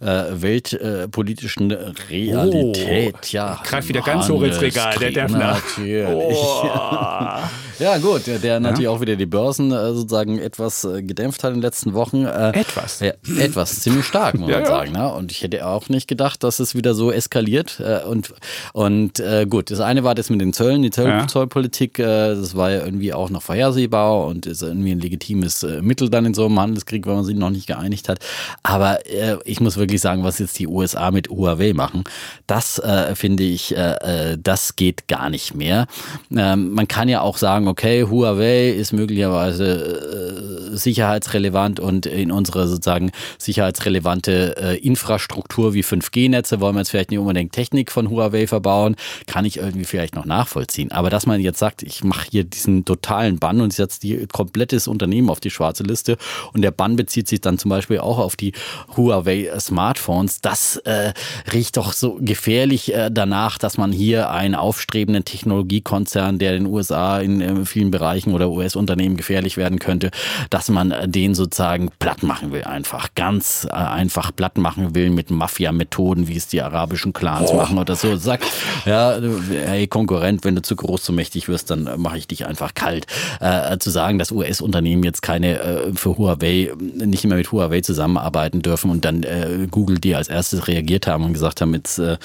[0.00, 3.14] weltpolitischen äh, Realität.
[3.16, 5.60] Oh, ja, greift wieder ganz hoch ins Regal, der Defner.
[6.08, 6.64] Oh.
[7.82, 11.56] ja, gut, der, natürlich auch wieder die Börsen äh, sozusagen etwas äh, gedämpft hat in
[11.56, 12.26] den letzten Wochen.
[12.26, 13.00] Etwas?
[13.00, 14.92] Ja, etwas, ziemlich stark, muss man ja, sagen.
[14.92, 15.12] Ne?
[15.12, 17.82] Und ich hätte auch nicht gedacht, dass es wieder so eskaliert.
[18.08, 18.32] Und
[18.72, 22.84] und gut, das eine war das mit den Zöllen, die Zoll Zollpolitik, das war ja
[22.84, 27.06] irgendwie auch noch vorhersehbar und ist irgendwie ein legitimes Mittel dann in so einem Handelskrieg,
[27.06, 28.20] wenn man sich noch nicht geeinigt hat.
[28.62, 28.98] Aber
[29.44, 32.04] ich muss wirklich wirklich sagen, was jetzt die USA mit Huawei machen.
[32.46, 35.86] Das äh, finde ich, äh, äh, das geht gar nicht mehr.
[36.34, 42.68] Ähm, man kann ja auch sagen, okay, Huawei ist möglicherweise äh, sicherheitsrelevant und in unsere
[42.68, 48.46] sozusagen sicherheitsrelevante äh, Infrastruktur wie 5G-Netze wollen wir jetzt vielleicht nicht unbedingt Technik von Huawei
[48.46, 48.94] verbauen,
[49.26, 50.92] kann ich irgendwie vielleicht noch nachvollziehen.
[50.92, 54.86] Aber dass man jetzt sagt, ich mache hier diesen totalen Bann und setze die komplettes
[54.86, 56.18] Unternehmen auf die schwarze Liste
[56.52, 58.52] und der Bann bezieht sich dann zum Beispiel auch auf die
[58.96, 61.12] Huawei Smart Smartphones, das äh,
[61.52, 66.72] riecht doch so gefährlich äh, danach, dass man hier einen aufstrebenden Technologiekonzern, der in den
[66.72, 70.10] USA in äh, vielen Bereichen oder US-Unternehmen gefährlich werden könnte,
[70.50, 75.10] dass man äh, den sozusagen platt machen will, einfach ganz äh, einfach platt machen will
[75.10, 77.56] mit Mafia-Methoden, wie es die arabischen Clans oh.
[77.56, 78.16] machen oder so.
[78.16, 78.46] Sagt,
[78.84, 79.16] ja,
[79.64, 83.06] hey Konkurrent, wenn du zu groß, zu mächtig wirst, dann mache ich dich einfach kalt.
[83.38, 88.60] Äh, zu sagen, dass US-Unternehmen jetzt keine äh, für Huawei nicht mehr mit Huawei zusammenarbeiten
[88.60, 92.18] dürfen und dann äh, Google, die als erstes reagiert haben und gesagt haben, jetzt äh,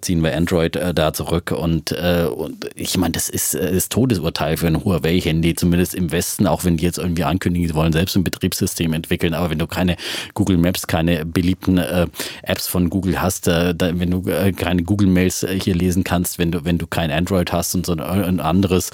[0.00, 1.52] ziehen wir Android äh, da zurück.
[1.52, 6.12] Und, äh, und ich meine, das ist äh, das Todesurteil für ein Huawei-Handy, zumindest im
[6.12, 9.34] Westen, auch wenn die jetzt irgendwie ankündigen, sie wollen selbst ein Betriebssystem entwickeln.
[9.34, 9.96] Aber wenn du keine
[10.34, 12.06] Google Maps, keine beliebten äh,
[12.42, 16.04] Apps von Google hast, äh, da, wenn du äh, keine Google Mails äh, hier lesen
[16.04, 18.90] kannst, wenn du, wenn du kein Android hast und so ein, anderes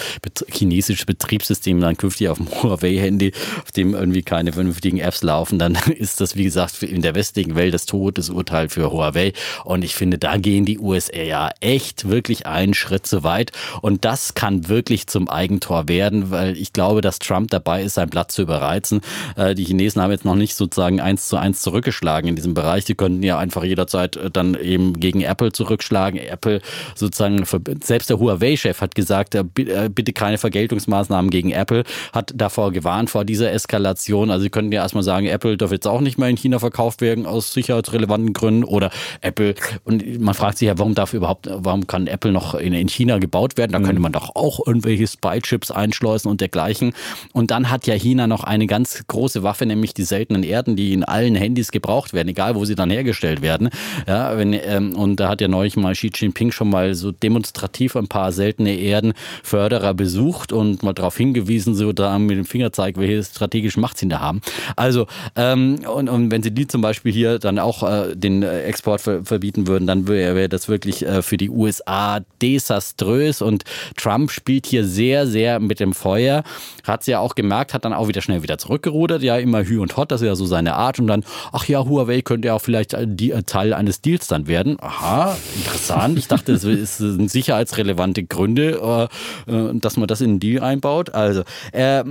[0.50, 3.32] chinesisches Betriebssystem dann künftig auf dem Huawei-Handy,
[3.62, 7.54] auf dem irgendwie keine vernünftigen Apps laufen, dann ist das, wie gesagt, in der westlichen
[7.54, 9.32] Welt das Todesurteil für Huawei.
[9.64, 13.52] Und ich finde, da gehen die USA ja echt wirklich einen Schritt zu weit.
[13.82, 18.10] Und das kann wirklich zum Eigentor werden, weil ich glaube, dass Trump dabei ist, sein
[18.10, 19.00] Blatt zu überreizen.
[19.36, 22.84] Äh, die Chinesen haben jetzt noch nicht sozusagen eins zu eins zurückgeschlagen in diesem Bereich.
[22.84, 26.18] Die könnten ja einfach jederzeit äh, dann eben gegen Apple zurückschlagen.
[26.18, 26.60] Apple
[26.94, 27.44] sozusagen,
[27.82, 33.24] selbst der Huawei-Chef hat gesagt, äh, bitte keine Vergeltungsmaßnahmen gegen Apple, hat davor gewarnt vor
[33.24, 34.30] dieser Eskalation.
[34.30, 37.00] Also sie könnten ja erstmal sagen, Apple darf jetzt auch nicht mehr in China verkauft
[37.00, 39.54] werden aus Sicherheit sicherheitsrelevanten Gründen oder Apple.
[39.84, 43.18] Und man fragt sich ja, warum darf überhaupt, warum kann Apple noch in, in China
[43.18, 43.72] gebaut werden?
[43.72, 43.84] Da mhm.
[43.84, 46.92] könnte man doch auch irgendwelche Spy-Chips einschleusen und dergleichen.
[47.32, 50.92] Und dann hat ja China noch eine ganz große Waffe, nämlich die seltenen Erden, die
[50.92, 53.70] in allen Handys gebraucht werden, egal wo sie dann hergestellt werden.
[54.06, 57.96] Ja, wenn, ähm, und da hat ja neulich mal Xi Jinping schon mal so demonstrativ
[57.96, 63.22] ein paar seltene Erdenförderer besucht und mal darauf hingewiesen, so da mit dem Fingerzeig, welche
[63.22, 64.40] strategischen Macht sie da haben.
[64.76, 68.62] Also, ähm, und, und wenn sie die zum Beispiel hier dann auch äh, den äh,
[68.62, 73.42] Export ver verbieten würden, dann wäre wär das wirklich äh, für die USA desaströs.
[73.42, 73.64] Und
[73.96, 76.44] Trump spielt hier sehr, sehr mit dem Feuer.
[76.84, 79.22] Hat sie ja auch gemerkt, hat dann auch wieder schnell wieder zurückgerudert.
[79.22, 80.98] Ja, immer Hü und Hot, das ist ja so seine Art.
[80.98, 84.76] Und dann, ach ja, Huawei könnte ja auch vielleicht die, Teil eines Deals dann werden.
[84.80, 86.18] Aha, interessant.
[86.18, 89.08] Ich dachte, es sind sicherheitsrelevante Gründe,
[89.48, 91.10] äh, äh, dass man das in den Deal einbaut.
[91.10, 92.04] Also, äh, äh,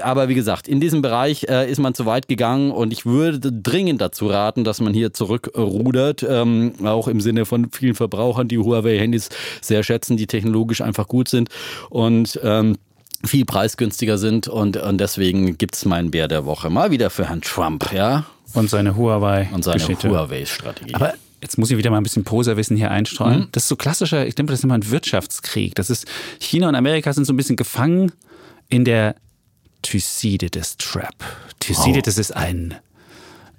[0.00, 3.52] aber wie gesagt, in diesem Bereich äh, ist man zu weit gegangen und ich würde
[3.52, 8.58] dringend dazu raten, dass man hier zurückrudert, ähm, auch im Sinne von vielen Verbrauchern, die
[8.58, 11.48] Huawei-Handys sehr schätzen, die technologisch einfach gut sind
[11.88, 12.76] und ähm,
[13.24, 17.28] viel preisgünstiger sind und, und deswegen gibt es meinen Bär der Woche mal wieder für
[17.28, 18.26] Herrn Trump, ja.
[18.52, 19.48] Und seine Huawei.
[19.52, 20.94] Und seine Huawei-Strategie.
[20.94, 23.40] Aber jetzt muss ich wieder mal ein bisschen Poserwissen hier einstreuen.
[23.40, 23.48] Mhm.
[23.52, 25.74] Das ist so klassischer, ich denke, das ist immer ein Wirtschaftskrieg.
[25.74, 26.06] Das ist,
[26.38, 28.12] China und Amerika sind so ein bisschen gefangen
[28.68, 29.16] in der
[29.82, 31.14] Thucydides Trap.
[31.60, 32.20] Thucydides oh.
[32.20, 32.74] ist ein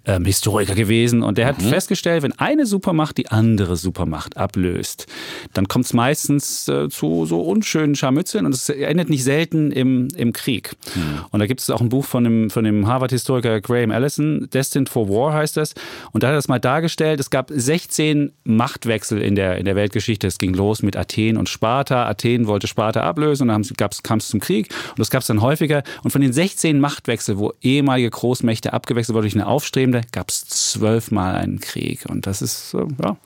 [0.05, 1.69] ähm, Historiker gewesen und der hat mhm.
[1.69, 5.07] festgestellt, wenn eine Supermacht die andere Supermacht ablöst,
[5.53, 10.09] dann kommt es meistens äh, zu so unschönen Scharmützeln und es endet nicht selten im,
[10.15, 10.73] im Krieg.
[10.95, 11.25] Mhm.
[11.31, 14.89] Und da gibt es auch ein Buch von dem, von dem Harvard-Historiker Graham Allison, Destined
[14.89, 15.73] for War heißt das.
[16.11, 19.75] Und da hat er das mal dargestellt, es gab 16 Machtwechsel in der, in der
[19.75, 20.27] Weltgeschichte.
[20.27, 22.07] Es ging los mit Athen und Sparta.
[22.07, 25.41] Athen wollte Sparta ablösen und dann kam es zum Krieg und das gab es dann
[25.41, 25.83] häufiger.
[26.03, 30.29] Und von den 16 Machtwechseln, wo ehemalige Großmächte abgewechselt wurden durch eine aufstrebende Ende gab
[30.29, 32.05] es zwölfmal einen Krieg.
[32.07, 33.17] Und das ist, ja.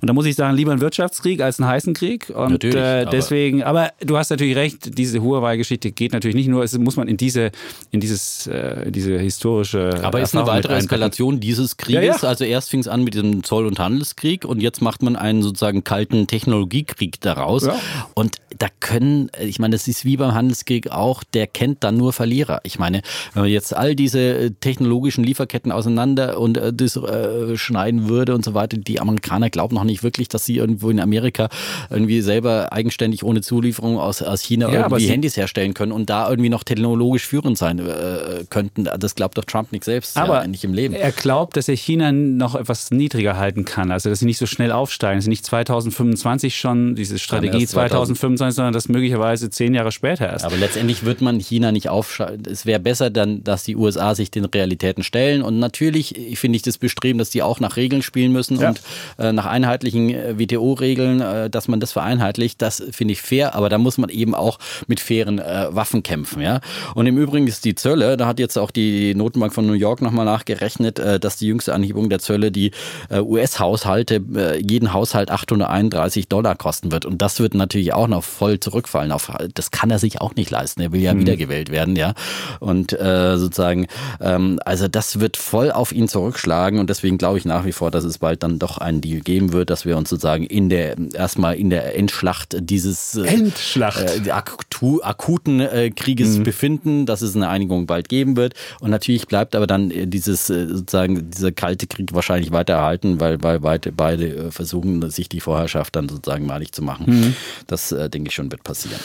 [0.00, 2.30] Und da muss ich sagen, lieber ein Wirtschaftskrieg als einen heißen Krieg.
[2.30, 6.48] Und natürlich, äh, deswegen, aber, aber, du hast natürlich recht, diese Huawei-Geschichte geht natürlich nicht
[6.48, 7.50] nur, es muss man in diese,
[7.90, 10.00] in dieses, äh, diese historische.
[10.02, 12.02] Aber ist eine weitere Eskalation dieses Krieges.
[12.02, 12.28] Ja, ja.
[12.28, 15.42] Also erst fing es an mit diesem Zoll- und Handelskrieg und jetzt macht man einen
[15.42, 17.66] sozusagen kalten Technologiekrieg daraus.
[17.66, 17.78] Ja.
[18.14, 22.12] Und da können, ich meine, das ist wie beim Handelskrieg auch, der kennt dann nur
[22.12, 22.60] Verlierer.
[22.64, 23.02] Ich meine,
[23.34, 28.34] wenn man jetzt all diese äh, technologischen Lieferketten auseinander und äh, das äh, schneiden würde
[28.34, 31.48] und so weiter, die Amerikaner glauben noch nicht wirklich, dass sie irgendwo in Amerika
[31.90, 36.28] irgendwie selber eigenständig ohne Zulieferung aus, aus China ja, irgendwie Handys herstellen können und da
[36.28, 38.88] irgendwie noch technologisch führend sein äh, könnten.
[38.98, 40.94] Das glaubt doch Trump nicht selbst, aber ja, nicht im Leben.
[40.94, 44.46] Er glaubt, dass er China noch etwas niedriger halten kann, also dass sie nicht so
[44.46, 49.74] schnell aufsteigen, dass sie nicht 2025 schon diese Strategie 2025 sein, sondern das möglicherweise zehn
[49.74, 50.44] Jahre später erst.
[50.44, 52.50] Aber letztendlich wird man China nicht aufschalten.
[52.50, 55.42] Es wäre besser dann, dass die USA sich den Realitäten stellen.
[55.42, 58.70] Und natürlich finde ich das Bestreben, dass die auch nach Regeln spielen müssen ja.
[58.70, 58.80] und
[59.18, 62.60] äh, nach einheitlichen äh, WTO-Regeln, äh, dass man das vereinheitlicht.
[62.60, 63.54] Das finde ich fair.
[63.54, 64.58] Aber da muss man eben auch
[64.88, 66.42] mit fairen äh, Waffen kämpfen.
[66.42, 66.60] Ja?
[66.94, 70.02] Und im Übrigen ist die Zölle, da hat jetzt auch die Notenbank von New York
[70.02, 72.72] nochmal nachgerechnet, äh, dass die jüngste Anhebung der Zölle die
[73.08, 74.20] äh, US-Haushalte,
[74.60, 77.04] jeden Haushalt 831 Dollar kosten wird.
[77.04, 80.50] Und das wird natürlich auch noch voll zurückfallen auf, das kann er sich auch nicht
[80.50, 80.80] leisten.
[80.80, 81.20] Er will ja mhm.
[81.20, 82.14] wiedergewählt werden, ja.
[82.58, 83.86] Und sozusagen,
[84.20, 87.90] ähm, also das wird voll auf ihn zurückschlagen und deswegen glaube ich nach wie vor,
[87.90, 90.96] dass es bald dann doch einen Deal geben wird, dass wir uns sozusagen in der
[91.12, 96.42] erstmal in der Endschlacht dieses äh, Endschlacht äh, aktu, akuten äh, Krieges mhm.
[96.44, 98.54] befinden, dass es eine Einigung bald geben wird.
[98.80, 103.20] Und natürlich bleibt aber dann äh, dieses äh, sozusagen dieser kalte Krieg wahrscheinlich weiter erhalten,
[103.20, 107.06] weil, weil beide, beide äh, versuchen, sich die Vorherrschaft dann sozusagen malig zu machen.
[107.06, 107.36] Mhm.
[107.66, 109.00] Das denke ich schon wird passieren.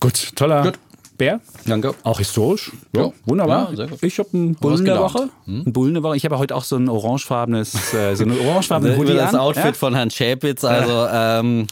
[0.00, 0.62] Gut, toller.
[0.62, 0.78] Gut.
[1.16, 1.40] Bär.
[1.66, 1.94] Danke.
[2.02, 2.72] Auch historisch.
[2.94, 3.72] Ja, ja wunderbar.
[3.72, 5.28] Ja, ich habe einen Bullen der Woche.
[5.44, 5.62] Hm?
[5.62, 6.16] Einen Bullen der Woche.
[6.16, 9.94] Ich habe heute auch so ein orangefarbenes, äh, so ein orangefarbenes Hoodie Das Outfit von
[9.94, 10.64] Herrn Schäpitz.
[10.64, 11.66] Also ähm,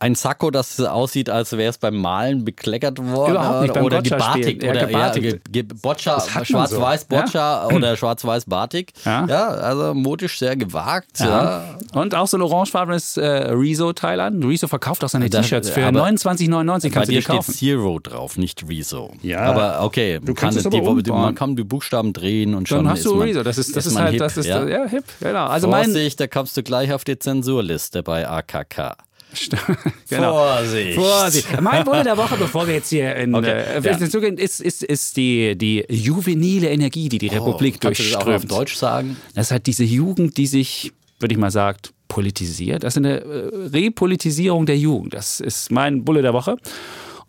[0.00, 3.32] ein Sakko, das aussieht, als wäre es beim Malen bekleckert worden.
[3.32, 4.62] Überhaupt nicht, beim oder gebartigt.
[4.62, 5.40] Ja, oder gebartigt.
[5.52, 7.06] Ja, Boccia, schwarz-weiß so.
[7.08, 7.76] Boccia ja?
[7.76, 8.92] oder schwarz-weiß Batik.
[9.04, 9.26] Ja.
[9.26, 11.18] ja, also modisch sehr gewagt.
[11.18, 11.78] Ja.
[11.94, 14.42] Und auch so ein orangefarbenes äh, Rezo-Teil an.
[14.42, 17.52] Rezo verkauft auch seine T-Shirts für 29,99 kannst du dir kaufen.
[17.52, 19.12] steht Zero drauf, nicht Rezo.
[19.22, 19.40] Ja.
[19.40, 23.04] Aber okay, du kann die, die, man kann die Buchstaben drehen und schon Dann hast
[23.04, 23.42] du man, Rezo.
[23.42, 25.04] Das ist, das ist, ist halt, hip, das ist, ja, ja hip.
[25.20, 25.46] Genau.
[25.46, 25.68] Also
[25.98, 28.96] Vorsicht, da kommst du gleich auf die Zensurliste bei AKK.
[30.08, 30.32] genau.
[30.32, 30.94] Vorsicht.
[30.94, 31.60] Vorsicht.
[31.60, 33.96] Mein Wunder der Woche, bevor wir jetzt hier in okay, äh, ja.
[34.36, 38.24] ist, ist, ist die, die juvenile Energie, die die oh, Republik durchströmt.
[38.24, 39.16] Kannst du das auch auf Deutsch sagen?
[39.34, 42.82] Das ist halt diese Jugend, die sich, würde ich mal sagen, politisiert.
[42.82, 45.14] Das ist eine äh, Repolitisierung der Jugend.
[45.14, 46.56] Das ist mein Bulle der Woche.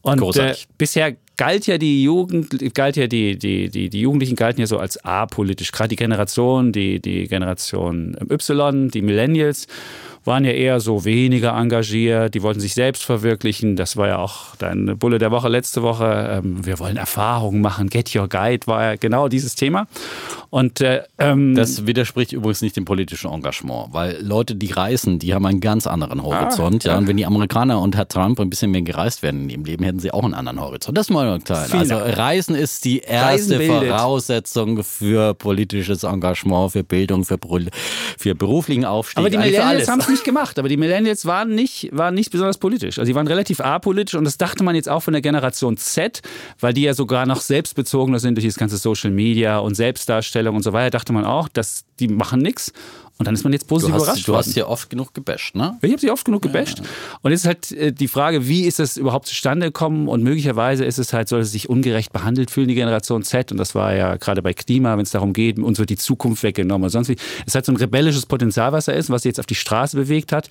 [0.02, 4.62] Und äh, bisher galt ja die Jugend, galt ja die, die, die, die Jugendlichen galten
[4.62, 5.72] ja so als apolitisch.
[5.72, 9.68] Gerade die Generation, die, die Generation Y, die Millennials
[10.26, 13.76] waren ja eher so weniger engagiert, die wollten sich selbst verwirklichen.
[13.76, 16.42] Das war ja auch dein Bulle der Woche letzte Woche.
[16.44, 17.90] Ähm, wir wollen Erfahrungen machen.
[17.90, 19.88] Get Your Guide war ja genau dieses Thema.
[20.50, 25.36] Und äh, ähm, das widerspricht übrigens nicht dem politischen Engagement, weil Leute, die reisen, die
[25.36, 26.86] haben einen ganz anderen Horizont.
[26.86, 26.94] Ah, ja.
[26.94, 26.98] ja.
[26.98, 29.84] Und wenn die Amerikaner und Herr Trump ein bisschen mehr gereist werden in ihrem Leben,
[29.84, 30.98] hätten sie auch einen anderen Horizont.
[30.98, 31.72] Das muss man nur klein.
[31.72, 37.38] Also Reisen ist die erste Voraussetzung für politisches Engagement, für Bildung, für,
[38.18, 39.20] für beruflichen Aufstieg.
[39.20, 40.60] Aber die Millennials haben es nicht gemacht.
[40.60, 43.00] Aber die Millennials waren nicht, waren nicht besonders politisch.
[43.00, 46.22] Also sie waren relativ apolitisch und das dachte man jetzt auch von der Generation Z,
[46.60, 50.64] weil die ja sogar noch selbstbezogener sind durch das ganze Social Media und Selbstdarstellung und
[50.64, 52.74] so weiter, dachte man auch, dass die machen nichts.
[53.20, 54.28] Und dann ist man jetzt positiv du hast, überrascht.
[54.30, 55.78] Du hast sie oft genug gebasht, ne?
[55.82, 56.80] Ich habe sie oft genug gebasht.
[56.80, 56.86] Ja.
[57.22, 60.08] Und jetzt ist halt äh, die Frage, wie ist das überhaupt zustande gekommen?
[60.08, 63.52] Und möglicherweise ist es halt, soll es sich ungerecht behandelt fühlen, die Generation Z.
[63.52, 66.44] Und das war ja gerade bei Klima, wenn es darum geht, uns wird die Zukunft
[66.44, 67.18] weggenommen und sonst wie.
[67.46, 69.98] Es hat so ein rebellisches Potenzial, was da ist, was sie jetzt auf die Straße
[69.98, 70.48] bewegt hat.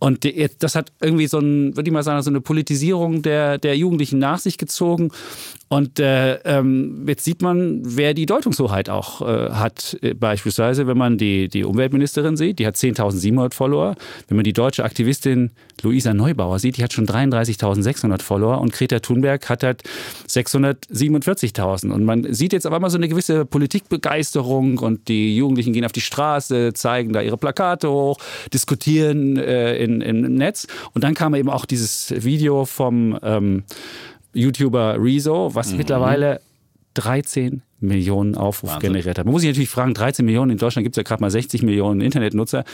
[0.00, 0.26] Und
[0.60, 4.18] das hat irgendwie so ein, würde ich mal sagen, so eine Politisierung der, der Jugendlichen
[4.18, 5.12] nach sich gezogen.
[5.72, 9.96] Und äh, ähm, jetzt sieht man, wer die Deutungshoheit auch äh, hat.
[10.02, 13.94] Äh, beispielsweise, wenn man die, die Umweltministerin sieht, die hat 10.700 Follower.
[14.26, 18.60] Wenn man die deutsche Aktivistin Luisa Neubauer sieht, die hat schon 33.600 Follower.
[18.60, 19.84] Und Greta Thunberg hat halt
[20.28, 21.90] 647.000.
[21.90, 25.92] Und man sieht jetzt aber mal so eine gewisse Politikbegeisterung und die Jugendlichen gehen auf
[25.92, 28.18] die Straße, zeigen da ihre Plakate hoch,
[28.52, 30.66] diskutieren äh, in, im Netz.
[30.94, 33.64] Und dann kam eben auch dieses Video vom ähm,
[34.32, 35.78] YouTuber Rezo, was mhm.
[35.78, 36.40] mittlerweile
[36.94, 38.92] 13 Millionen Aufrufe Wahnsinn.
[38.92, 39.24] generiert hat.
[39.24, 41.62] Man muss sich natürlich fragen, 13 Millionen, in Deutschland gibt es ja gerade mal 60
[41.62, 42.64] Millionen Internetnutzer.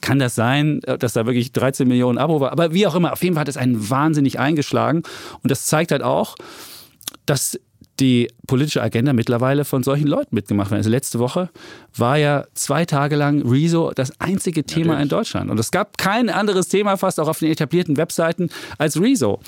[0.00, 2.52] Kann das sein, dass da wirklich 13 Millionen Abo war?
[2.52, 5.02] Aber wie auch immer, auf jeden Fall hat es einen wahnsinnig eingeschlagen.
[5.42, 6.34] Und das zeigt halt auch,
[7.26, 7.60] dass
[8.00, 10.78] die politische Agenda mittlerweile von solchen Leuten mitgemacht wird.
[10.78, 11.48] Also letzte Woche
[11.94, 15.02] war ja zwei Tage lang Rezo das einzige Thema Natürlich.
[15.02, 15.50] in Deutschland.
[15.50, 19.40] Und es gab kein anderes Thema fast auch auf den etablierten Webseiten als Rezo.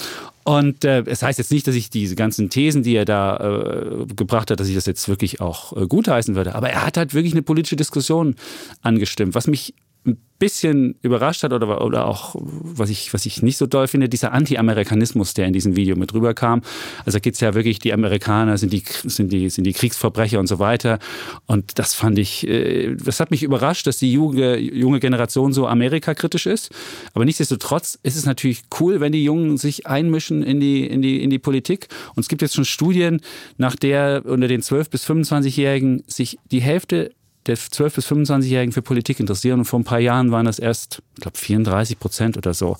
[0.44, 4.06] Und äh, es heißt jetzt nicht, dass ich diese ganzen Thesen, die er da äh,
[4.14, 6.54] gebracht hat, dass ich das jetzt wirklich auch äh, gutheißen würde.
[6.54, 8.34] Aber er hat halt wirklich eine politische Diskussion
[8.80, 9.74] angestimmt, was mich
[10.06, 14.08] ein bisschen überrascht hat oder, oder auch, was ich, was ich nicht so doll finde,
[14.08, 16.62] dieser Anti-Amerikanismus, der in diesem Video mit rüberkam.
[17.04, 20.38] Also da geht es ja wirklich, die Amerikaner sind die, sind, die, sind die Kriegsverbrecher
[20.38, 21.00] und so weiter.
[21.46, 25.66] Und das fand ich, äh, das hat mich überrascht, dass die junge, junge Generation so
[25.66, 26.70] amerikakritisch ist.
[27.14, 31.22] Aber nichtsdestotrotz ist es natürlich cool, wenn die Jungen sich einmischen in die, in die,
[31.22, 31.88] in die Politik.
[32.14, 33.20] Und es gibt jetzt schon Studien,
[33.56, 37.10] nach der unter den 12- bis 25-Jährigen sich die Hälfte
[37.48, 39.60] der 12- bis 25-Jährigen für Politik interessieren.
[39.60, 42.76] Und vor ein paar Jahren waren das erst, ich glaube, 34 Prozent oder so.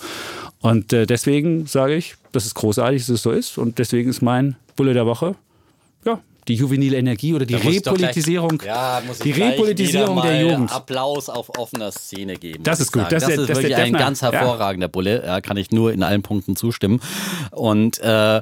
[0.61, 3.59] Und äh, deswegen sage ich, das ist großartig, dass es so ist.
[3.59, 5.35] Und deswegen ist mein Bulle der Woche,
[6.05, 10.73] ja, die juvenile Energie oder die Repolitisierung, gleich, ja, die Repolitisierung der Jugend.
[10.73, 12.63] Applaus auf offener Szene geben.
[12.63, 13.03] Das ist gut.
[13.11, 14.91] Das, das, ist, das wirklich ein ganz hervorragender ja.
[14.91, 15.25] Bulle.
[15.25, 17.01] Ja, kann ich nur in allen Punkten zustimmen.
[17.51, 18.41] Und äh,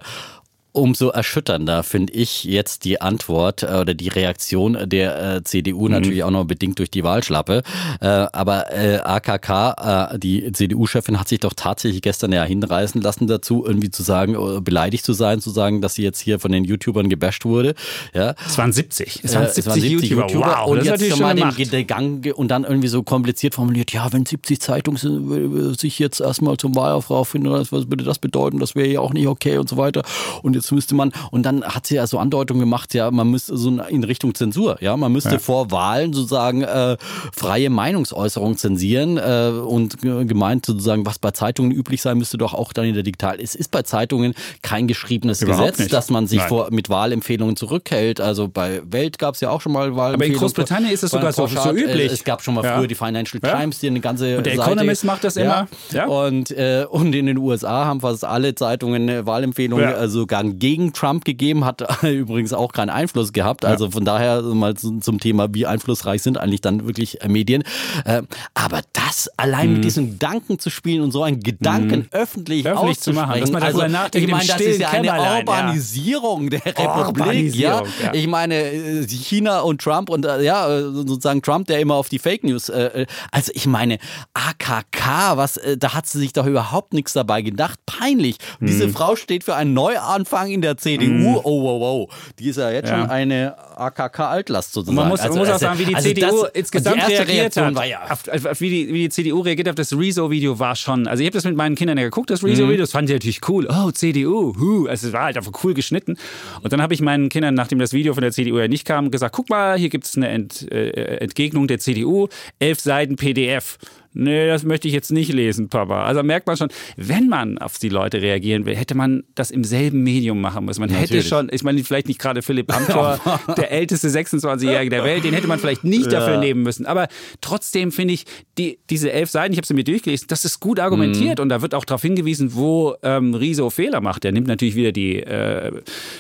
[0.77, 5.93] Umso erschütternder finde ich jetzt die Antwort äh, oder die Reaktion der äh, CDU, mhm.
[5.93, 7.62] natürlich auch noch bedingt durch die Wahlschlappe.
[8.03, 13.27] Äh, aber äh, AKK, äh, die CDU-Chefin, hat sich doch tatsächlich gestern ja hinreißen lassen
[13.27, 16.53] dazu, irgendwie zu sagen, äh, beleidigt zu sein, zu sagen, dass sie jetzt hier von
[16.53, 17.74] den YouTubern gebasht wurde.
[18.12, 18.35] Ja.
[18.47, 19.24] Es waren 70.
[19.24, 20.22] Es waren 70, es waren 70 YouTuber.
[20.29, 20.57] YouTuber.
[20.59, 24.27] Wow, und das jetzt mal den Gang und dann irgendwie so kompliziert formuliert, ja, wenn
[24.27, 28.59] 70 Zeitungen sich jetzt erstmal zum Wahlaufruf finden, was würde das bedeuten?
[28.59, 30.03] Das wäre ja auch nicht okay und so weiter.
[30.43, 33.31] Und jetzt jetzt müsste man, und dann hat sie ja so Andeutungen gemacht, ja, man
[33.31, 35.39] müsste so in Richtung Zensur, ja, man müsste ja.
[35.39, 36.97] vor Wahlen sozusagen äh,
[37.33, 42.73] freie Meinungsäußerung zensieren äh, und gemeint sozusagen, was bei Zeitungen üblich sein müsste, doch auch
[42.73, 43.39] dann in der Digital.
[43.41, 45.93] Es ist bei Zeitungen kein geschriebenes Überhaupt Gesetz, nicht.
[45.93, 48.21] dass man sich vor, mit Wahlempfehlungen zurückhält.
[48.21, 50.14] Also bei Welt gab es ja auch schon mal Wahlempfehlungen.
[50.14, 52.12] Aber in Großbritannien ist es sogar so, so, üblich.
[52.12, 52.77] Es gab schon mal ja.
[52.77, 55.69] früher die Financial Times, die eine ganze Und der Seite, Economist macht das immer.
[56.09, 60.09] Und, äh, und in den USA haben fast alle Zeitungen Wahlempfehlungen ja.
[60.09, 63.65] sogar gegen Trump gegeben, hat übrigens auch keinen Einfluss gehabt.
[63.65, 67.65] Also von daher mal zum Thema, wie einflussreich sind eigentlich dann wirklich äh, Medien.
[68.05, 68.23] Äh,
[68.55, 69.75] aber das allein mhm.
[69.75, 72.09] mit diesen Gedanken zu spielen und so einen Gedanken mhm.
[72.11, 76.59] öffentlich, öffentlich zu machen, dass man also, ich meine, das ist ja eine Urbanisierung ja.
[76.61, 77.55] der Republik.
[77.55, 77.83] Ja?
[78.03, 78.15] ja?
[78.15, 82.45] Ich meine, äh, China und Trump und ja, sozusagen Trump, der immer auf die Fake
[82.45, 82.71] News.
[82.71, 83.99] also ich meine,
[84.35, 87.79] AKK, was, da hat sie sich doch überhaupt nichts dabei gedacht.
[87.87, 88.37] Peinlich.
[88.61, 88.67] Mhm.
[88.67, 91.37] Diese Frau steht für einen Neuanfang in der CDU, mhm.
[91.43, 93.01] oh wow, wow, die ist ja jetzt ja.
[93.01, 94.97] schon eine AKK-Altlast sozusagen.
[94.97, 97.57] Man muss, also, man muss also, auch sagen, wie die also CDU das, insgesamt reagiert
[97.57, 97.75] hat.
[97.75, 101.07] War ja auf, auf, wie, die, wie die CDU reagiert auf das Rezo-Video war schon,
[101.07, 102.81] also ich habe das mit meinen Kindern ja geguckt, das Rezo-Video, mhm.
[102.81, 103.69] das fand ich natürlich cool.
[103.71, 104.87] Oh, CDU, huh.
[104.87, 106.17] Also es war halt einfach cool geschnitten.
[106.63, 109.11] Und dann habe ich meinen Kindern, nachdem das Video von der CDU ja nicht kam,
[109.11, 112.29] gesagt, guck mal, hier gibt es eine Ent, äh, Entgegnung der CDU,
[112.59, 113.79] elf Seiten PDF.
[114.17, 116.05] Nee, das möchte ich jetzt nicht lesen, Papa.
[116.05, 119.64] Also merkt man schon, wenn man auf die Leute reagieren will, hätte man das im
[119.64, 120.81] selben Medium machen müssen.
[120.81, 121.11] Man Natürlich.
[121.11, 123.21] hätte schon, ich meine, vielleicht nicht gerade Philipp Amthor,
[123.57, 126.21] der älteste 26-Jährige der Welt, den hätte man vielleicht nicht ja.
[126.21, 126.87] dafür nehmen müssen.
[126.87, 127.09] Aber
[127.41, 128.25] trotzdem finde ich,
[128.59, 131.43] die, diese elf Seiten, ich habe sie mir durchgelesen, das ist gut argumentiert mhm.
[131.43, 134.25] und da wird auch darauf hingewiesen, wo ähm, Riso Fehler macht.
[134.25, 135.73] Der nimmt natürlich wieder die, äh,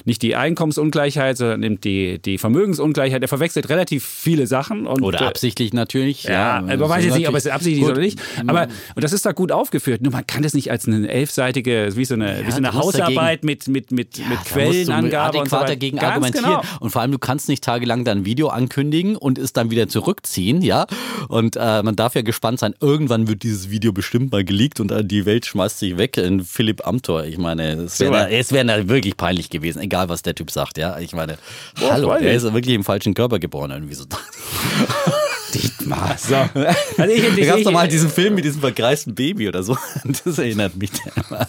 [0.04, 3.22] nicht die Einkommensungleichheit, sondern nimmt die, die Vermögensungleichheit.
[3.22, 4.86] Er verwechselt relativ viele Sachen.
[4.86, 6.24] Und, oder absichtlich natürlich.
[6.24, 8.20] Ja, ja man weiß jetzt nicht, ob es absichtlich ist oder nicht.
[8.46, 10.02] Aber und das ist da gut aufgeführt.
[10.02, 12.74] Nur man kann das nicht als eine elfseitige, wie so eine, ja, wie so eine
[12.74, 15.66] Hausarbeit dagegen, mit, mit, mit, ja, mit Quellenangabe und so weiter.
[15.66, 16.44] dagegen Ganz argumentieren.
[16.44, 16.62] Genau.
[16.80, 20.62] Und vor allem, du kannst nicht tagelang dein Video ankündigen und es dann wieder zurückziehen,
[20.62, 20.86] ja.
[21.28, 24.90] Und äh, man darf ja gespannt sein, irgendwann wird dieses Video bestimmt mal geleakt und
[24.90, 27.24] äh, die Welt schmeißt sich weg in Philipp Amthor.
[27.24, 30.98] Ich meine, es wäre wär wirklich peinlich gewesen, egal was der Typ sagt, ja.
[30.98, 31.38] Ich meine,
[31.80, 34.04] Boah, hallo, der ist wirklich im falschen Körper geboren, irgendwie so.
[35.56, 36.16] Dietmar.
[36.18, 36.34] So.
[36.34, 39.62] Also ich, ich, da gab es doch mal diesen Film mit diesem vergreisten Baby oder
[39.62, 39.76] so.
[40.24, 41.46] Das erinnert mich immer.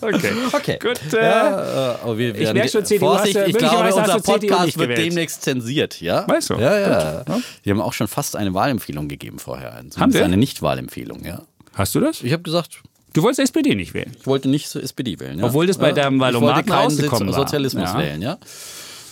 [0.00, 0.32] Okay.
[0.52, 0.78] okay.
[0.80, 1.12] Gut.
[1.12, 4.98] Äh, ja, äh, wir ich merke schon, CDU Vorsicht, hast, ich glaube, unser Podcast wird
[4.98, 6.00] demnächst zensiert.
[6.00, 6.26] Ja?
[6.26, 6.54] Weißt du?
[6.54, 7.22] Ja, ja.
[7.24, 7.42] Gut.
[7.62, 9.74] Wir haben auch schon fast eine Wahlempfehlung gegeben vorher.
[9.74, 10.24] Also haben wir?
[10.24, 11.42] Eine Nicht-Wahlempfehlung, ja.
[11.74, 12.22] Hast du das?
[12.22, 12.82] Ich habe gesagt,
[13.14, 14.14] Du wolltest SPD nicht wählen.
[14.20, 15.38] Ich wollte nicht SPD wählen.
[15.38, 15.46] Ja.
[15.46, 17.40] Obwohl das bei deinem Wahlomat rausgekommen war.
[17.40, 17.98] Sozialismus ja.
[17.98, 18.38] wählen, ja.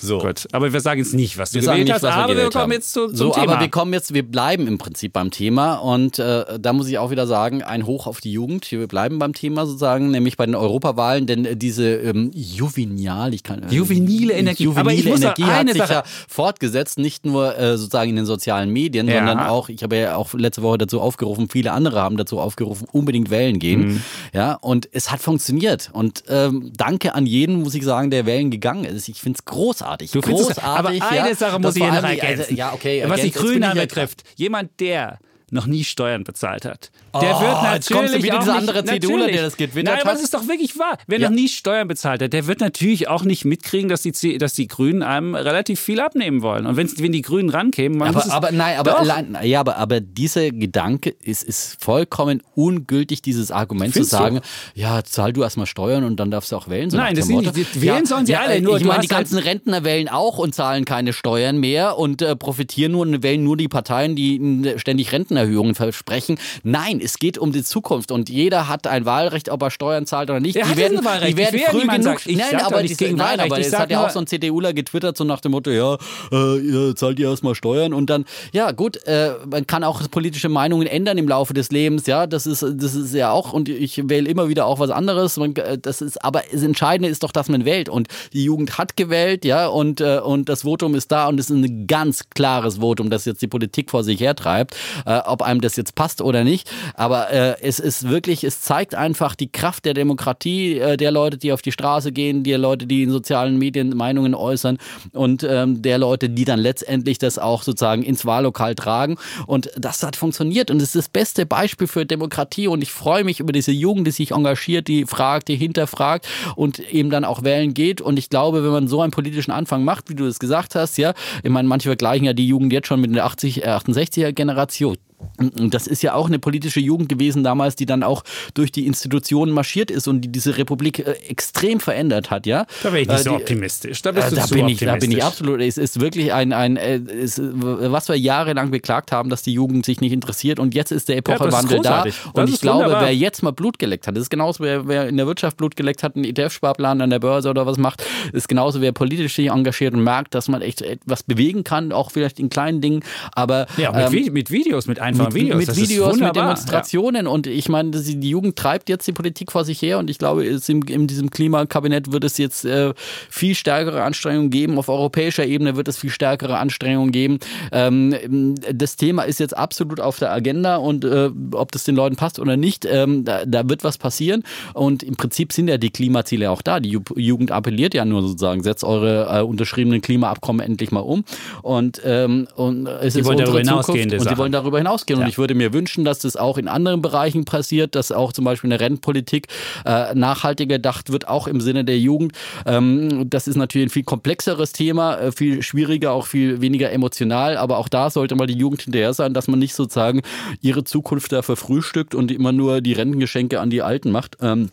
[0.07, 0.19] So.
[0.19, 0.47] Gut.
[0.53, 2.63] Aber wir sagen jetzt nicht, was du wir gewählt hast, was aber wir, wir kommen
[2.63, 2.73] haben.
[2.73, 3.53] jetzt zu, zum so, Thema.
[3.53, 6.99] Aber wir kommen jetzt, wir bleiben im Prinzip beim Thema und äh, da muss ich
[6.99, 8.71] auch wieder sagen, ein Hoch auf die Jugend.
[8.71, 13.43] Wir bleiben beim Thema sozusagen, nämlich bei den Europawahlen, denn äh, diese ähm, Juvenal, ich
[13.43, 13.65] kann...
[13.65, 17.59] Äh, Juvenile Energie, juvenile aber ich muss Energie hat sich Sache ja fortgesetzt, nicht nur
[17.59, 19.17] äh, sozusagen in den sozialen Medien, ja.
[19.17, 22.87] sondern auch, ich habe ja auch letzte Woche dazu aufgerufen, viele andere haben dazu aufgerufen,
[22.93, 23.87] unbedingt wählen gehen.
[23.87, 24.03] Mhm.
[24.33, 28.51] Ja, und es hat funktioniert und ähm, danke an jeden, muss ich sagen, der wählen
[28.51, 29.09] gegangen ist.
[29.09, 29.96] Ich finde es großartig.
[29.99, 32.41] Du großartig aber eine ja, Sache muss ich hier noch ergänzen.
[32.41, 34.25] Also, ja, okay, was die Grünen betrifft.
[34.37, 35.19] Jemand, der
[35.51, 36.91] noch nie Steuern bezahlt hat.
[37.21, 40.03] Der oh, wird natürlich jetzt kommst du wieder dieser andere CDUler, der das gewittert Nein,
[40.03, 40.99] aber das ist doch wirklich wahr.
[41.07, 41.29] Wer ja.
[41.29, 44.67] noch nie Steuern bezahlt hat, der wird natürlich auch nicht mitkriegen, dass die, dass die
[44.67, 46.67] Grünen einem relativ viel abnehmen wollen.
[46.67, 49.77] Und wenn, wenn die Grünen rankämen, man aber, muss es, aber nein, aber, ja, aber,
[49.77, 54.81] aber dieser Gedanke ist, ist vollkommen ungültig, dieses Argument Findest zu sagen, du?
[54.81, 56.91] ja, zahl du erstmal Steuern und dann darfst du auch wählen.
[56.91, 58.61] So nein, das sind nicht, wählen ja, sollen sie alle.
[58.61, 62.23] Nur ich meine, die ganzen halt Rentner wählen auch und zahlen keine Steuern mehr und
[62.23, 66.39] äh, profitieren nur und wählen nur die Parteien, die ständig Rentenerhöhungen versprechen sprechen.
[66.63, 70.29] Nein, es geht um die Zukunft und jeder hat ein Wahlrecht, ob er Steuern zahlt
[70.29, 70.57] oder nicht.
[70.57, 72.03] Er die werden, die werden früh genug.
[72.03, 75.17] Sagt, nein, aber, die, gegen nein, aber es hat ja auch so ein CDUler getwittert,
[75.17, 75.97] so nach dem Motto, ja,
[76.33, 80.49] äh, ihr zahlt ihr erstmal Steuern und dann, ja gut, äh, man kann auch politische
[80.49, 84.09] Meinungen ändern im Laufe des Lebens, ja, das ist, das ist ja auch, und ich
[84.09, 85.37] wähle immer wieder auch was anderes.
[85.37, 87.89] Man, äh, das ist, aber das Entscheidende ist doch, dass man wählt.
[87.89, 91.51] Und die Jugend hat gewählt, ja, und, äh, und das Votum ist da und es
[91.51, 94.77] ist ein ganz klares Votum, das jetzt die Politik vor sich hertreibt.
[95.05, 96.71] Äh, ob einem das jetzt passt oder nicht.
[96.97, 101.37] Aber äh, es ist wirklich, es zeigt einfach die Kraft der Demokratie, äh, der Leute,
[101.37, 104.79] die auf die Straße gehen, der Leute, die in sozialen Medien Meinungen äußern
[105.13, 109.19] und ähm, der Leute, die dann letztendlich das auch sozusagen ins Wahllokal tragen.
[109.47, 112.67] Und das hat funktioniert und es ist das beste Beispiel für Demokratie.
[112.67, 116.79] Und ich freue mich über diese Jugend, die sich engagiert, die fragt, die hinterfragt und
[116.79, 118.01] eben dann auch wählen geht.
[118.01, 120.97] Und ich glaube, wenn man so einen politischen Anfang macht, wie du es gesagt hast,
[120.97, 124.33] ja, ich meine, manche vergleichen ja die Jugend jetzt schon mit der 80, äh, 68er
[124.33, 124.97] Generation.
[125.39, 128.23] Das ist ja auch eine politische Jugend gewesen damals, die dann auch
[128.55, 132.67] durch die Institutionen marschiert ist und die diese Republik äh, extrem verändert hat, ja.
[132.83, 134.03] Da bin ich nicht äh, so optimistisch.
[134.03, 135.61] Da bist äh, du da zu bin ich, Da bin ich absolut.
[135.61, 140.01] Es ist wirklich ein, ein es, was wir jahrelang beklagt haben, dass die Jugend sich
[140.01, 142.07] nicht interessiert und jetzt ist der Epochewandel ja, da.
[142.33, 143.03] Und ich glaube, wunderbar.
[143.03, 145.77] wer jetzt mal Blut geleckt hat, das ist genauso, wer, wer in der Wirtschaft Blut
[145.77, 149.49] geleckt hat, einen ETF-Sparplan an der Börse oder was macht, ist genauso, wer politisch sich
[149.49, 153.03] engagiert und merkt, dass man echt etwas bewegen kann, auch vielleicht in kleinen Dingen.
[153.33, 155.67] Aber ja, mit, ähm, mit Videos, mit einfachen mit, Videos.
[155.67, 157.31] Mit Videos, mit Demonstrationen ja.
[157.31, 160.45] und ich meine, die Jugend treibt jetzt die Politik vor sich her und ich glaube,
[160.45, 162.93] in diesem Klimakabinett wird es jetzt äh,
[163.31, 164.79] viel stärkere Anstrengungen geben.
[164.79, 167.39] Auf europäischer Ebene wird es viel stärkere Anstrengungen geben.
[167.73, 172.17] Ähm, das Thema ist jetzt absolut auf der Agenda und äh, ob das den Leuten
[172.17, 174.43] passt oder nicht, ähm, da, da, wird was passieren
[174.75, 176.81] und im Prinzip sind ja die Klimaziele auch da.
[176.81, 181.25] Die Jugend appelliert ja nur sozusagen, setzt eure äh, unterschriebenen Klimaabkommen endlich mal um
[181.63, 185.25] und, ähm, und es die ist wollen darüber hinausgehen und sie wollen darüber hinausgehen ja.
[185.25, 188.45] und ich würde mir wünschen, dass das auch in anderen Bereichen passiert, dass auch zum
[188.45, 189.49] Beispiel eine Rennpolitik
[189.85, 192.33] äh, nachhaltiger gedacht wird, auch im Sinne der Jugend.
[192.65, 197.57] Ähm, das ist natürlich ein viel komplexeres Thema, äh, viel schwieriger, auch viel weniger emotional,
[197.57, 200.23] aber auch da sollte mal die Jugend hinterher sein, dass man nicht sozusagen
[200.61, 204.39] ihre Zukunft da verfrühstückt und immer nur die Rentengeschenke an die Alten macht.
[204.41, 204.71] Ähm,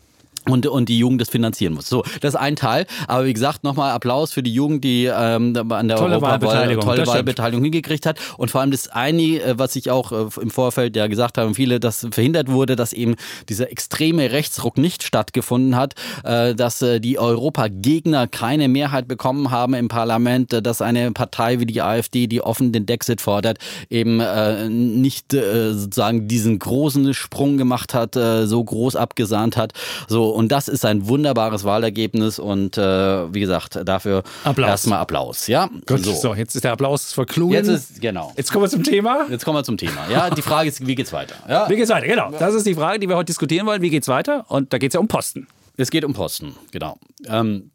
[0.48, 1.88] und, und die Jugend das finanzieren muss.
[1.88, 2.86] So, das ist ein Teil.
[3.08, 7.06] Aber wie gesagt, nochmal Applaus für die Jugend, die ähm, an der tolle Wahlbeteiligung, tolle
[7.06, 8.18] Wahlbeteiligung hingekriegt hat.
[8.36, 11.54] Und vor allem das eine, äh, was ich auch äh, im Vorfeld ja gesagt habe,
[11.54, 13.14] viele, dass verhindert wurde, dass eben
[13.48, 19.74] dieser extreme Rechtsruck nicht stattgefunden hat, äh, dass äh, die Europagegner keine Mehrheit bekommen haben
[19.74, 23.58] im Parlament, äh, dass eine Partei wie die AfD, die offen den Dexit fordert,
[23.90, 29.72] eben äh, nicht sozusagen diesen großen Sprung gemacht hat, so groß abgesahnt hat.
[30.08, 34.68] So, und das ist ein wunderbares Wahlergebnis und äh, wie gesagt, dafür Applaus.
[34.68, 35.46] erstmal Applaus.
[35.46, 36.12] Ja, Gut, so.
[36.12, 36.34] so.
[36.34, 37.52] jetzt ist der Applaus verklungen.
[37.54, 38.32] Jetzt ist, genau.
[38.36, 39.26] Jetzt kommen wir zum Thema.
[39.30, 40.08] Jetzt kommen wir zum Thema.
[40.10, 41.36] Ja, die Frage ist, wie geht's weiter?
[41.48, 41.68] Ja.
[41.70, 42.06] Wie geht's weiter?
[42.06, 42.30] Genau.
[42.38, 43.80] Das ist die Frage, die wir heute diskutieren wollen.
[43.82, 44.44] Wie geht's weiter?
[44.48, 45.46] Und da geht es ja um Posten.
[45.76, 46.98] Es geht um Posten, genau.
[47.26, 47.70] Ähm,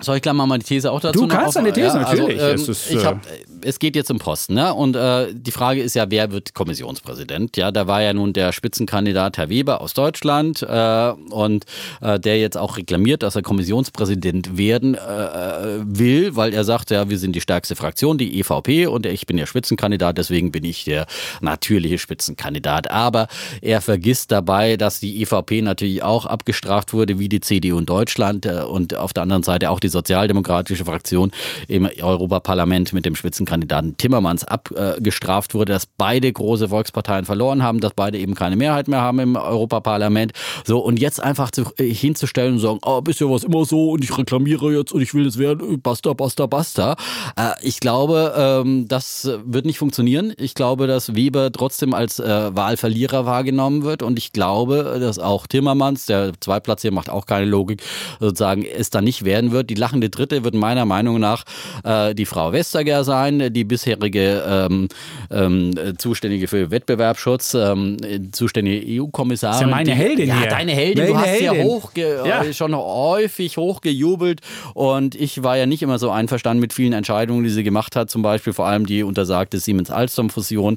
[0.00, 2.40] soll ich gleich mal meine These auch dazu Du kannst deine These, ja, natürlich.
[2.40, 4.72] Also, ähm, ist, ich hab, äh, es geht jetzt um Posten, ne?
[4.72, 7.56] Und äh, die Frage ist ja, wer wird Kommissionspräsident?
[7.56, 11.64] Ja, da war ja nun der Spitzenkandidat Herr Weber aus Deutschland äh, und
[12.00, 16.90] äh, der jetzt auch reklamiert, dass er Kommissionspräsident werden äh, äh, will, weil er sagt,
[16.90, 20.64] ja, wir sind die stärkste Fraktion, die EVP, und ich bin der Spitzenkandidat, deswegen bin
[20.64, 21.06] ich der
[21.40, 22.90] natürliche Spitzenkandidat.
[22.90, 23.28] Aber
[23.60, 28.46] er vergisst dabei, dass die EVP natürlich auch abgestraft wurde, wie die CDU in Deutschland
[28.46, 31.30] und auf der anderen Seite auch die die sozialdemokratische Fraktion
[31.66, 37.94] im Europaparlament mit dem Spitzenkandidaten Timmermans abgestraft wurde, dass beide große Volksparteien verloren haben, dass
[37.94, 40.32] beide eben keine Mehrheit mehr haben im Europaparlament.
[40.64, 43.90] So, und jetzt einfach zu, äh, hinzustellen und sagen, oh, bisher war es immer so
[43.90, 46.96] und ich reklamiere jetzt und ich will es werden, basta, basta, basta.
[47.36, 50.34] Äh, ich glaube, ähm, das wird nicht funktionieren.
[50.36, 55.46] Ich glaube, dass Weber trotzdem als äh, Wahlverlierer wahrgenommen wird und ich glaube, dass auch
[55.46, 57.82] Timmermans, der Zweitplatz hier macht auch keine Logik,
[58.20, 59.67] sozusagen es dann nicht werden wird.
[59.68, 61.44] Die lachende Dritte wird meiner Meinung nach
[61.84, 64.88] äh, die Frau Vestager sein, die bisherige ähm,
[65.30, 67.96] ähm, zuständige für Wettbewerbsschutz, ähm,
[68.32, 69.52] zuständige EU-Kommissarin.
[69.52, 70.48] Das ist ja meine Heldin Ja, hier.
[70.48, 71.04] deine Heldin.
[71.04, 71.54] Meine du hast Heldin.
[71.54, 72.52] ja, hochge ja.
[72.52, 74.40] schon häufig hochgejubelt
[74.74, 78.10] und ich war ja nicht immer so einverstanden mit vielen Entscheidungen, die sie gemacht hat,
[78.10, 80.76] zum Beispiel vor allem die untersagte Siemens-Alstom-Fusion.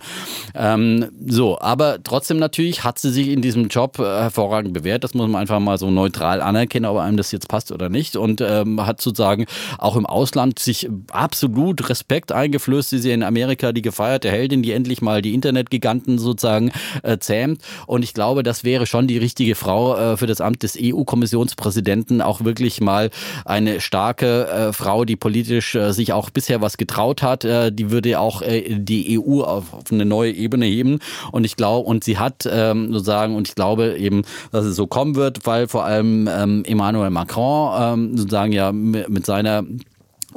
[0.56, 5.04] Ähm, so, aber trotzdem natürlich hat sie sich in diesem Job äh, hervorragend bewährt.
[5.04, 8.16] Das muss man einfach mal so neutral anerkennen, ob einem das jetzt passt oder nicht.
[8.16, 9.45] Und ähm, hat sozusagen
[9.77, 12.91] auch im Ausland sich absolut Respekt eingeflößt.
[12.91, 16.71] Sie ist ja in Amerika die gefeierte Heldin, die endlich mal die Internetgiganten sozusagen
[17.03, 17.61] äh, zähmt.
[17.88, 22.21] Und ich glaube, das wäre schon die richtige Frau äh, für das Amt des EU-Kommissionspräsidenten.
[22.21, 23.09] Auch wirklich mal
[23.45, 27.45] eine starke äh, Frau, die politisch äh, sich auch bisher was getraut hat.
[27.45, 30.99] Äh, die würde auch äh, die EU auf, auf, eine neue Ebene heben.
[31.32, 34.88] Und ich glaube, und sie hat ähm, sozusagen, und ich glaube eben, dass es so
[34.88, 39.63] kommen wird, weil vor allem ähm, Emmanuel Macron ähm, sozusagen ja mit seiner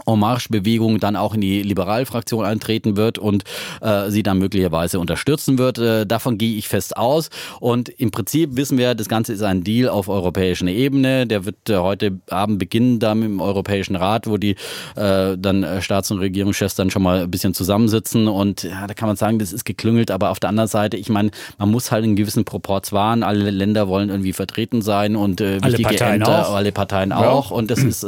[0.06, 3.44] En Marche-Bewegung dann auch in die Liberalfraktion eintreten wird und
[3.80, 5.78] äh, sie dann möglicherweise unterstützen wird.
[5.78, 7.30] Äh, davon gehe ich fest aus.
[7.60, 11.26] Und im Prinzip wissen wir, das Ganze ist ein Deal auf europäischer Ebene.
[11.26, 14.56] Der wird äh, heute Abend beginnen dann im Europäischen Rat, wo die
[14.96, 18.28] äh, dann äh, Staats- und Regierungschefs dann schon mal ein bisschen zusammensitzen.
[18.28, 20.10] Und ja, da kann man sagen, das ist geklüngelt.
[20.10, 23.22] Aber auf der anderen Seite, ich meine, man muss halt einen gewissen Proports wahren.
[23.22, 26.54] Alle Länder wollen irgendwie vertreten sein und äh, alle Parteien Ämter, auch.
[26.54, 27.28] alle Parteien ja.
[27.28, 27.50] auch.
[27.50, 28.04] Und das ist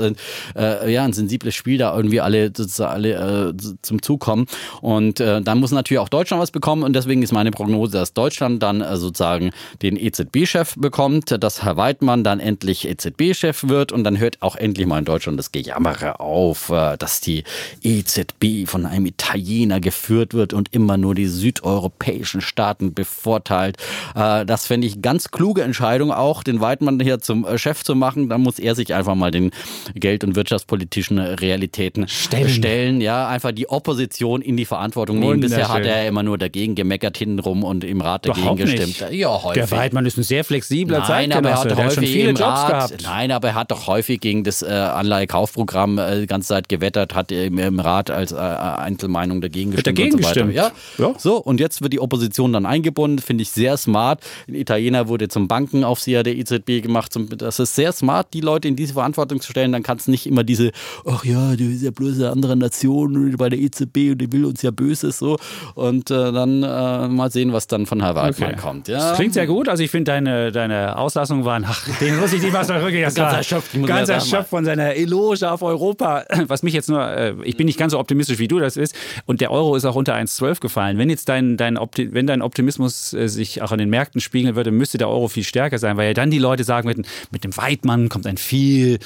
[0.57, 4.47] ja ein sensibles Spiel Da irgendwie alle, alle äh, zum Zug kommen.
[4.81, 6.83] Und äh, dann muss natürlich auch Deutschland was bekommen.
[6.83, 9.51] Und deswegen ist meine Prognose, dass Deutschland dann äh, sozusagen
[9.83, 13.93] den EZB-Chef bekommt, dass Herr Weidmann dann endlich EZB-Chef wird.
[13.93, 17.45] Und dann hört auch endlich mal in Deutschland das Gejammere auf, äh, dass die
[17.83, 23.77] EZB von einem Italiener geführt wird und immer nur die südeuropäischen Staaten bevorteilt.
[24.15, 27.95] Äh, das fände ich ganz kluge Entscheidung, auch den Weidmann hier zum äh, Chef zu
[27.95, 28.29] machen.
[28.29, 29.51] Dann muss er sich einfach mal den
[29.95, 32.49] Geld- und wirtschaftspolitischen Realitäten Realitäten stellen.
[32.49, 33.01] stellen.
[33.01, 35.41] Ja, einfach die Opposition in die Verantwortung nehmen.
[35.41, 38.87] Bisher hat er immer nur dagegen gemeckert hintenrum und im Rat dagegen Doch gestimmt.
[38.87, 39.13] Nicht.
[39.13, 39.69] Ja, häufig.
[39.69, 42.69] Der Weidmann ist ein sehr flexibler Nein, aber er hat der häufig viele Jobs Rat,
[42.69, 43.03] gehabt.
[43.03, 47.15] Nein, aber er hat doch häufig gegen das äh, Anleihekaufprogramm äh, die ganze Zeit gewettert,
[47.15, 49.99] hat im, im Rat als äh, Einzelmeinung dagegen gestimmt.
[49.99, 50.55] Dagegen und so gestimmt.
[50.55, 50.71] Ja.
[50.99, 51.15] ja.
[51.19, 54.21] So, und jetzt wird die Opposition dann eingebunden, finde ich sehr smart.
[54.49, 57.13] Ein Italiener wurde zum Bankenaufseher der EZB gemacht.
[57.13, 59.73] Zum, das ist sehr smart, die Leute in diese Verantwortung zu stellen.
[59.73, 60.73] Dann kann es nicht immer diese,
[61.05, 64.45] ach ja, du bist ja bloß eine andere Nation bei der EZB und die will
[64.45, 65.39] uns ja Böses so.
[65.75, 68.61] Und äh, dann äh, mal sehen, was dann von Herr Waldmann okay.
[68.61, 68.89] kommt.
[68.89, 68.99] Ja.
[68.99, 69.69] Das klingt sehr gut.
[69.69, 73.17] Also ich finde, deine, deine Auslassungen waren, ach, den muss ich nicht was wirklich ganz
[73.19, 76.25] erschöpft, ganz erschöpft von seiner Eloge auf Europa.
[76.47, 78.95] Was mich jetzt nur, äh, ich bin nicht ganz so optimistisch, wie du das bist.
[79.27, 80.99] Und der Euro ist auch unter 1,12 gefallen.
[80.99, 84.57] Wenn jetzt dein, dein, Opti wenn dein Optimismus äh, sich auch an den Märkten spiegeln
[84.57, 87.45] würde, müsste der Euro viel stärker sein, weil ja dann die Leute sagen, mit, mit
[87.45, 88.99] dem Weidmann kommt ein viel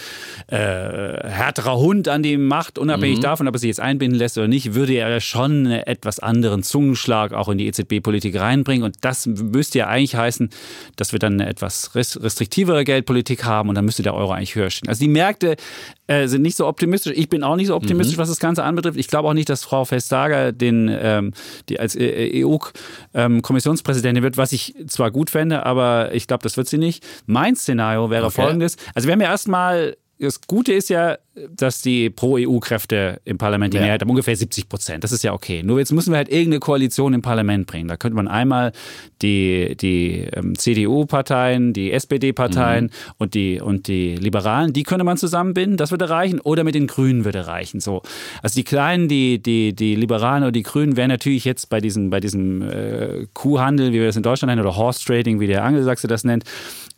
[0.49, 3.23] äh, härterer Hund an die macht, unabhängig mhm.
[3.23, 6.63] davon, ob er sich jetzt einbinden lässt oder nicht, würde er schon einen etwas anderen
[6.63, 8.85] Zungenschlag auch in die EZB-Politik reinbringen.
[8.85, 10.51] Und das müsste ja eigentlich heißen,
[10.97, 14.71] dass wir dann eine etwas restriktivere Geldpolitik haben und dann müsste der Euro eigentlich höher
[14.71, 14.89] stehen.
[14.89, 15.57] Also die Märkte
[16.07, 17.13] äh, sind nicht so optimistisch.
[17.17, 18.23] Ich bin auch nicht so optimistisch, mhm.
[18.23, 18.99] was das Ganze anbetrifft.
[18.99, 21.33] Ich glaube auch nicht, dass Frau Vestager den, ähm,
[21.69, 26.69] die als EU-Kommissionspräsidentin ähm, wird, was ich zwar gut fände, aber ich glaube, das wird
[26.69, 27.05] sie nicht.
[27.27, 28.43] Mein Szenario wäre okay.
[28.43, 28.77] folgendes.
[28.95, 31.17] Also wir haben ja erstmal das Gute ist ja,
[31.57, 33.85] dass die Pro-EU-Kräfte im Parlament die ja.
[33.85, 35.03] Mehrheit haben, ungefähr 70 Prozent.
[35.03, 35.63] Das ist ja okay.
[35.63, 37.89] Nur jetzt müssen wir halt irgendeine Koalition im Parlament bringen.
[37.89, 38.73] Da könnte man einmal
[39.23, 43.15] die, die ähm, CDU-Parteien, die SPD-Parteien mhm.
[43.17, 45.79] und, die, und die Liberalen, die könnte man zusammenbinden.
[45.79, 46.41] Das würde reichen.
[46.41, 47.81] Oder mit den Grünen würde reichen.
[47.81, 48.03] So.
[48.43, 52.11] Also die Kleinen, die, die, die Liberalen oder die Grünen wären natürlich jetzt bei diesem,
[52.11, 55.65] bei diesem äh, Kuhhandel, wie wir das in Deutschland nennen, oder Horse Trading, wie der
[55.65, 56.45] Angelsachse das nennt,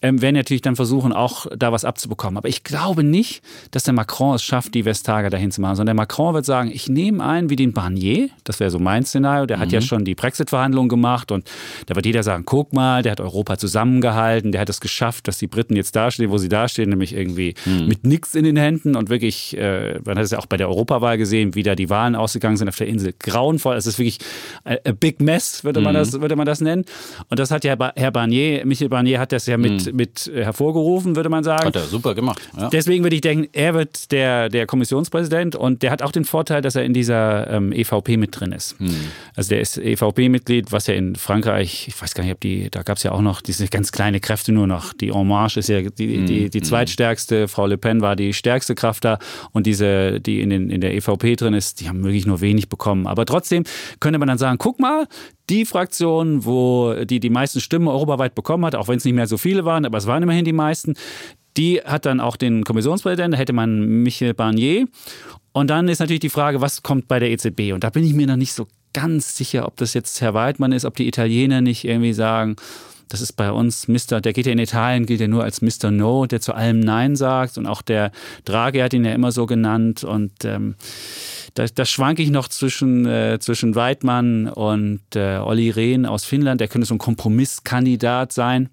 [0.03, 2.37] ähm, werden natürlich dann versuchen, auch da was abzubekommen.
[2.37, 5.97] Aber ich glaube nicht, dass der Macron es schafft, die Vestager dahin zu machen, sondern
[5.97, 9.47] der Macron wird sagen, ich nehme einen wie den Barnier, das wäre so mein Szenario,
[9.47, 9.61] der mhm.
[9.61, 9.85] hat ja mhm.
[9.85, 11.49] schon die Brexit-Verhandlungen gemacht und
[11.87, 15.39] da wird jeder sagen, guck mal, der hat Europa zusammengehalten, der hat es geschafft, dass
[15.39, 17.87] die Briten jetzt dastehen, wo sie dastehen, nämlich irgendwie mhm.
[17.87, 20.69] mit nichts in den Händen und wirklich, äh, man hat es ja auch bei der
[20.69, 24.19] Europawahl gesehen, wie da die Wahlen ausgegangen sind auf der Insel, grauenvoll, es ist wirklich
[24.65, 25.99] a, a big mess, würde man, mhm.
[25.99, 26.85] das, würde man das nennen
[27.29, 31.29] und das hat ja Herr Barnier, Michel Barnier hat das ja mit, mit hervorgerufen, würde
[31.29, 31.67] man sagen.
[31.67, 32.41] Hat er super gemacht.
[32.57, 32.71] Ja.
[32.71, 36.63] Deswegen würde ich denken, er wird der, der Kommissionspräsident und der hat auch den Vorteil,
[36.63, 38.79] dass er in dieser ähm, EVP mit drin ist.
[38.79, 38.95] Hm.
[39.37, 42.83] Also der ist EVP-Mitglied, was ja in Frankreich, ich weiß gar nicht, ob die, da
[42.83, 44.93] gab es ja auch noch diese ganz kleine Kräfte nur noch.
[44.93, 46.27] Die En Marche ist ja die, hm.
[46.27, 46.65] die, die hm.
[46.65, 49.19] zweitstärkste, Frau Le Pen war die stärkste Kraft da
[49.53, 52.69] und diese, die in, den, in der EVP drin ist, die haben wirklich nur wenig
[52.69, 53.07] bekommen.
[53.07, 53.65] Aber trotzdem
[54.01, 55.07] könnte man dann sagen, guck mal,
[55.51, 59.27] die Fraktion, wo die die meisten Stimmen europaweit bekommen hat, auch wenn es nicht mehr
[59.27, 60.95] so viele waren, aber es waren immerhin die meisten,
[61.57, 64.87] die hat dann auch den Kommissionspräsidenten, da hätte man Michel Barnier.
[65.53, 67.73] Und dann ist natürlich die Frage, was kommt bei der EZB?
[67.75, 70.73] Und da bin ich mir noch nicht so ganz sicher, ob das jetzt Herr Weidmann
[70.73, 72.57] ist, ob die Italiener nicht irgendwie sagen,
[73.13, 75.91] das ist bei uns Mr., der geht ja in Italien, gilt ja nur als Mr.
[75.91, 77.59] No, der zu allem Nein sagt.
[77.59, 78.11] Und auch der
[78.47, 80.03] Draghi hat ihn ja immer so genannt.
[80.03, 80.77] Und ähm,
[81.53, 86.63] da, da schwanke ich noch zwischen, äh, zwischen Weidmann und äh, Olli Rehn aus Finnland.
[86.63, 88.71] Der könnte so ein Kompromisskandidat sein.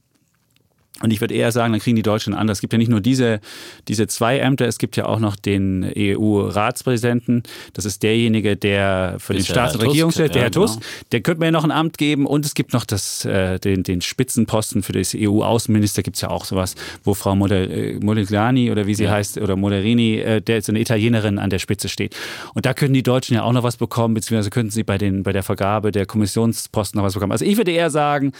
[1.02, 2.58] Und ich würde eher sagen, dann kriegen die Deutschen anders.
[2.58, 3.40] Es gibt ja nicht nur diese,
[3.88, 7.44] diese zwei Ämter, es gibt ja auch noch den EU-Ratspräsidenten.
[7.74, 10.86] Das ist derjenige, der für ist den Staats- und Regierungschef, der Herr Tusk, genau.
[11.12, 12.26] der könnte mir ja noch ein Amt geben.
[12.26, 16.30] Und es gibt noch das, äh, den, den Spitzenposten für das EU-Außenminister, gibt es ja
[16.30, 19.12] auch sowas, wo Frau äh, Modigliani oder wie sie ja.
[19.12, 22.16] heißt, oder Moderini, äh, der ist eine Italienerin an der Spitze steht.
[22.54, 25.24] Und da könnten die Deutschen ja auch noch was bekommen, beziehungsweise könnten sie bei, den,
[25.24, 27.32] bei der Vergabe der Kommissionsposten noch was bekommen.
[27.32, 28.34] Also ich würde eher sagen,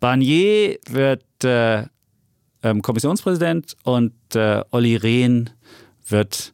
[0.00, 1.84] Barnier wird äh,
[2.62, 5.50] ähm, Kommissionspräsident und äh, Olli Rehn
[6.08, 6.52] wird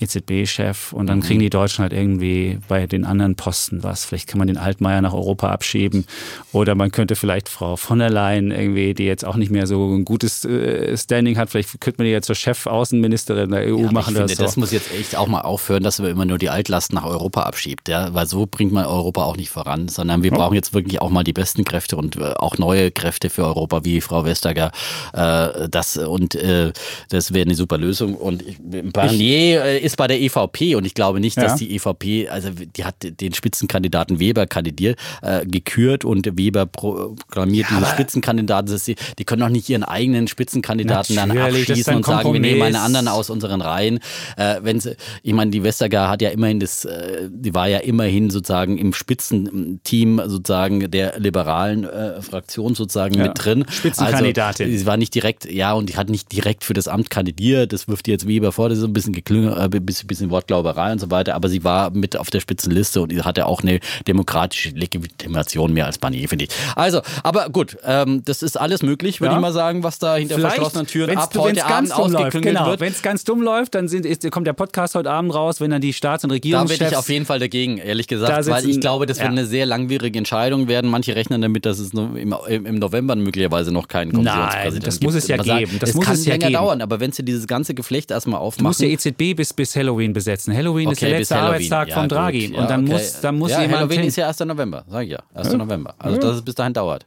[0.00, 1.22] EZB-Chef und dann mhm.
[1.22, 4.04] kriegen die Deutschen halt irgendwie bei den anderen Posten was.
[4.04, 6.04] Vielleicht kann man den Altmaier nach Europa abschieben
[6.52, 9.94] oder man könnte vielleicht Frau von der Leyen irgendwie, die jetzt auch nicht mehr so
[9.94, 13.92] ein gutes äh, Standing hat, vielleicht könnte man die jetzt zur Chefaußenministerin der EU ja,
[13.92, 14.14] machen.
[14.14, 14.42] Ich finde, so.
[14.42, 17.42] das muss jetzt echt auch mal aufhören, dass wir immer nur die Altlasten nach Europa
[17.42, 20.36] abschiebt, ja, weil so bringt man Europa auch nicht voran, sondern wir ja.
[20.36, 23.84] brauchen jetzt wirklich auch mal die besten Kräfte und äh, auch neue Kräfte für Europa,
[23.84, 24.70] wie Frau Vestager.
[25.12, 26.72] Äh, das und äh,
[27.08, 28.44] das wäre eine super Lösung und
[28.92, 31.66] Barnier ich, ist bei der EVP und ich glaube nicht, dass ja.
[31.66, 37.78] die EVP, also die hat den Spitzenkandidaten Weber kandidiert, äh, gekürt und Weber proklamiert ja,
[37.78, 38.80] diese Spitzenkandidaten.
[38.86, 42.76] Die, die können doch nicht ihren eigenen Spitzenkandidaten dann abschließen und sagen, wir nehmen einen
[42.76, 43.98] anderen aus unseren Reihen.
[44.36, 47.78] Äh, wenn sie, ich meine, die Westergaard hat ja immerhin das, äh, die war ja
[47.78, 53.24] immerhin sozusagen im Spitzenteam sozusagen der liberalen äh, Fraktion sozusagen ja.
[53.24, 53.64] mit drin.
[53.68, 54.66] Spitzenkandidatin.
[54.66, 57.72] Also, sie war nicht direkt, ja, und die hat nicht direkt für das Amt kandidiert.
[57.72, 61.00] Das wirft jetzt Weber vor, das ist ein bisschen geklüngelt, äh, bisschen, bisschen Wortglauberei und
[61.00, 65.72] so weiter, aber sie war mit auf der Spitzenliste und hatte auch eine demokratische Legitimation
[65.72, 66.50] mehr als Barnier, finde ich.
[66.76, 69.38] Also, aber gut, ähm, das ist alles möglich, würde ja.
[69.38, 72.66] ich mal sagen, was da hinter Vielleicht, verschlossenen Türen ab du, heute Abend ausgeklüngelt genau.
[72.66, 72.80] wird.
[72.80, 75.70] Wenn es ganz dumm läuft, dann sind, ist, kommt der Podcast heute Abend raus, wenn
[75.70, 76.78] dann die Staats- und Regierungschefs...
[76.78, 79.24] Da bin ich auf jeden Fall dagegen, ehrlich gesagt, weil ich glaube, das ja.
[79.24, 80.90] wird eine sehr langwierige Entscheidung werden.
[80.90, 85.14] Manche rechnen damit, dass es im, im November möglicherweise noch keinen Kommissionspräsidenten Nein, das muss
[85.14, 85.72] es ja geben.
[85.80, 86.54] Das, das muss kann es ja länger geben.
[86.54, 88.64] dauern, aber wenn sie dieses ganze Geflecht erstmal aufmachen...
[88.64, 90.54] Du musst der EZB bis, bis Halloween besetzen.
[90.54, 92.52] Halloween okay, ist der letzte Arbeitstag ja, von Draghi.
[92.52, 92.92] Ja, und dann okay.
[92.92, 93.80] muss, dann muss ja, jemand.
[93.80, 94.40] Halloween ist ja 1.
[94.40, 95.18] November, sag ich ja.
[95.34, 95.52] 1.
[95.54, 95.94] November.
[95.98, 97.06] Also, dass es bis dahin dauert.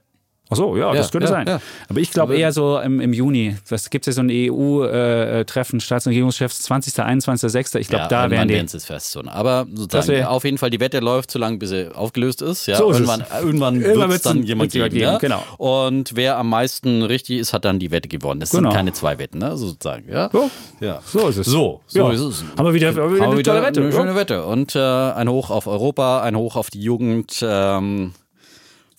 [0.53, 1.47] Ach so, ja, ja das könnte ja, sein.
[1.47, 1.61] Ja.
[1.89, 3.55] Aber ich glaube eher so im, im Juni.
[3.69, 7.75] Es gibt ja so ein EU-Treffen, äh, Staats- und Regierungschefs, 20., 21., 6.
[7.75, 8.55] Ich glaube, da werden die.
[8.55, 9.11] es fest.
[9.11, 9.23] So.
[9.25, 12.67] Aber sozusagen, auf jeden Fall, die Wette läuft, solange bis sie aufgelöst ist.
[12.67, 12.77] Ja?
[12.77, 14.89] So irgendwann ist irgendwann, irgendwann wird es dann jemand geben.
[14.89, 15.43] geben genau.
[15.57, 18.39] Und wer am meisten richtig ist, hat dann die Wette gewonnen.
[18.39, 18.69] Das genau.
[18.69, 19.57] sind keine zwei Wetten, ne?
[19.57, 20.09] sozusagen.
[20.09, 20.29] Ja?
[20.31, 20.49] So.
[20.79, 21.01] ja.
[21.05, 21.47] so ist es.
[21.47, 22.43] So, so ist es.
[22.57, 23.81] Haben wir wieder, haben wir wieder eine tolle Wette.
[23.81, 24.45] Eine schöne Wette.
[24.45, 27.43] Und äh, ein Hoch auf Europa, ein Hoch auf die Jugend.
[27.45, 28.13] Ähm,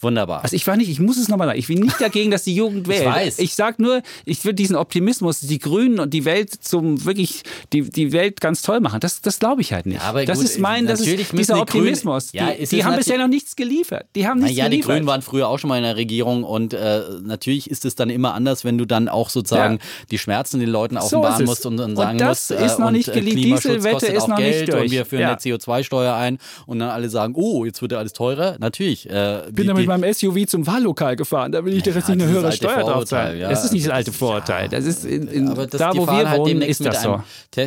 [0.04, 0.44] Wunderbar.
[0.44, 2.54] Also ich war nicht, ich muss es nochmal sagen, ich bin nicht dagegen, dass die
[2.54, 3.00] Jugend wählt.
[3.00, 3.38] Ich weiß.
[3.38, 7.42] Ich sag nur, ich würde diesen Optimismus, die Grünen und die Welt zum wirklich,
[7.72, 9.00] die, die Welt ganz toll machen.
[9.00, 10.02] Das, das glaube ich halt nicht.
[10.02, 12.32] Ja, aber das gut, ist mein, das ist dieser Optimismus.
[12.32, 14.06] Die, ja, die, die haben bisher noch nichts geliefert.
[14.14, 14.90] Die haben nichts ja, geliefert.
[14.90, 17.94] die Grünen waren früher auch schon mal in der Regierung und äh, natürlich ist es
[17.94, 20.06] dann immer anders, wenn du dann auch sozusagen ja.
[20.10, 22.78] die Schmerzen den Leuten offenbaren so musst und, und sagen und das musst, äh, ist
[22.78, 23.64] noch nicht äh, geliebt.
[23.64, 24.84] Diese Wette ist noch Geld nicht durch.
[24.84, 28.12] Und wir führen eine CO2-Steuer ein und dann alle sagen, oh, jetzt wird ja alles
[28.12, 28.56] teurer.
[28.58, 29.08] Natürlich.
[29.08, 31.52] Äh, bin da mit meinem SUV zum Wahllokal gefahren.
[31.52, 33.38] Da will ich jetzt nicht eine höhere Steuer drauf zahlen.
[33.38, 33.48] Ja.
[33.48, 34.68] Das ist nicht das alte Vorurteil.
[34.68, 37.22] Das ist in, in, das, da, wo wir halt wohnen, ist das so.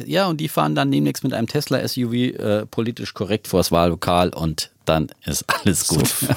[0.06, 4.72] ja, und die fahren dann demnächst mit einem Tesla-SUV äh, politisch korrekt vors Wahllokal und
[4.88, 6.08] dann ist alles gut.
[6.08, 6.28] So.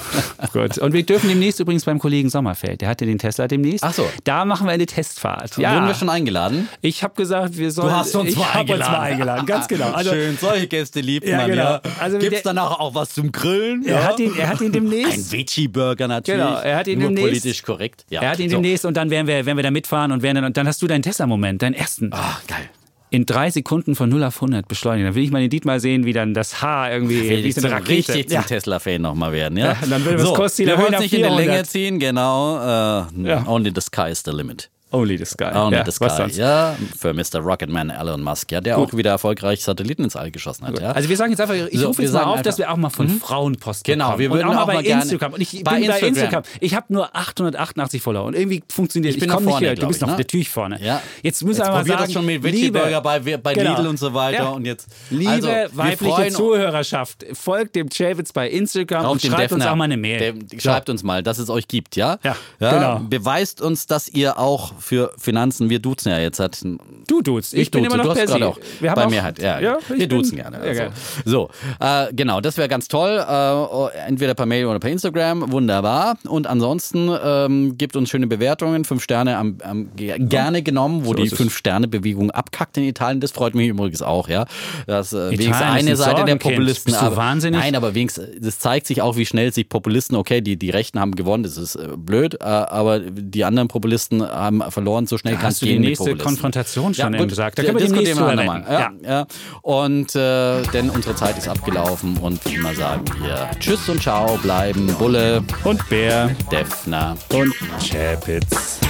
[0.53, 0.79] gut.
[0.79, 3.85] Und wir dürfen demnächst übrigens beim Kollegen Sommerfeld, der hatte den Tesla demnächst.
[3.85, 4.09] Ach so.
[4.25, 5.57] Da machen wir eine Testfahrt.
[5.57, 5.75] Ja.
[5.75, 6.69] Wurden wir schon eingeladen?
[6.81, 7.89] Ich habe gesagt, wir sollen.
[7.89, 8.83] Du hast uns mal eingeladen.
[8.83, 9.47] Uns mal eingeladen.
[9.47, 9.91] Ganz genau.
[9.93, 11.51] Also, Schön, solche Gäste liebt ja, man.
[11.51, 11.63] Genau.
[11.63, 11.83] Ja.
[12.01, 13.85] Also, Gibt es danach auch was zum Grillen?
[13.85, 14.05] Er, ja?
[14.05, 15.13] hat ihn, er hat ihn demnächst.
[15.13, 16.41] Ein Veggie-Burger natürlich.
[16.41, 17.43] Genau, er hat ihn Nur demnächst.
[17.43, 18.05] politisch korrekt.
[18.11, 18.23] Ja.
[18.23, 18.57] Er hat ihn so.
[18.57, 20.83] demnächst und dann werden wir, werden wir da mitfahren und, werden dann, und dann hast
[20.83, 22.11] du deinen Tesla-Moment, deinen ersten.
[22.13, 22.69] Ah, geil
[23.11, 25.07] in drei Sekunden von 0 auf 100 beschleunigen.
[25.07, 27.67] Dann will ich mal den Dietmar sehen, wie dann das Haar irgendwie will wie so
[27.67, 28.15] eine Rakete.
[28.15, 28.41] richtig ja.
[28.41, 29.59] zum Tesla-Fan nochmal werden.
[29.59, 29.73] Ja?
[29.73, 31.99] ja dann will wir so, das Kostziel wir wollen es nicht in die Länge ziehen,
[31.99, 32.57] genau.
[32.57, 33.45] Uh, ja.
[33.47, 34.71] Only the sky is the limit.
[34.93, 35.45] Only the Sky.
[35.55, 36.77] Only ja, the Sky, ja.
[36.99, 37.39] Für Mr.
[37.41, 38.89] Rocketman Elon Musk, ja, der Gut.
[38.89, 40.81] auch wieder erfolgreich Satelliten ins All geschossen hat.
[40.81, 40.91] Ja.
[40.93, 42.91] Also wir sagen jetzt einfach, ich so, rufe jetzt mal auf, dass wir auch mal
[42.91, 43.21] von mhm.
[43.21, 45.35] Frauen Post Genau, wir würden und auch, auch mal bei Instagram.
[45.35, 46.01] Und ich bei bin Instagram.
[46.01, 46.43] bei Instagram.
[46.61, 49.75] Ich habe nur 888 Follower und irgendwie funktioniert Ich, ich komme nicht hier.
[49.77, 50.17] Du bist noch ne?
[50.17, 50.83] natürlich vorne.
[50.83, 51.01] Ja.
[51.23, 53.77] Jetzt müssen wir mal sagen, das schon mit Veggie-Burger bei, bei genau.
[53.77, 54.43] Lidl und so weiter.
[54.43, 54.49] Ja.
[54.49, 59.77] Und jetzt, Liebe also, weibliche Zuhörerschaft, folgt dem Chavitz bei Instagram und schreibt uns auch
[59.77, 60.35] mal eine Mail.
[60.59, 62.19] Schreibt uns mal, dass es euch gibt, ja?
[62.25, 63.01] Ja, genau.
[63.09, 66.41] Beweist uns, dass ihr auch für Finanzen, wir duzen ja jetzt.
[66.41, 67.95] Hat, du duzt, ich, ich bin duze.
[67.95, 68.59] immer noch du per auch.
[68.81, 69.61] Wir bei mir halt, ja.
[69.61, 70.59] ja wir duzen gerne.
[70.59, 70.83] Also.
[70.83, 70.91] Ja,
[71.25, 73.19] so, äh, genau, das wäre ganz toll.
[73.19, 76.17] Äh, entweder per Mail oder per Instagram, wunderbar.
[76.27, 81.15] Und ansonsten ähm, gibt uns schöne Bewertungen, fünf Sterne am, am gerne genommen, wo so
[81.15, 83.21] die Fünf-Sterne-Bewegung abkackt in Italien.
[83.21, 84.47] Das freut mich übrigens auch, ja.
[84.87, 86.93] Das äh, wenigstens eine Seite der Populisten.
[86.93, 87.61] Bist du aber, wahnsinnig?
[87.61, 91.01] Nein, aber wenigstens, das zeigt sich auch, wie schnell sich Populisten, okay, die, die Rechten
[91.01, 95.37] haben gewonnen, das ist äh, blöd, äh, aber die anderen Populisten haben verloren, so schnell
[95.37, 97.59] kannst du die nächste Konfrontation schon ja, gesagt.
[97.59, 98.65] Da können wir demnächst drüber nochmal.
[98.69, 99.27] Ja, ja.
[99.63, 104.37] Und äh, denn unsere Zeit ist abgelaufen und wie immer sagen wir Tschüss und Ciao,
[104.39, 108.81] bleiben Bulle und Bär, Defner und Chapitz.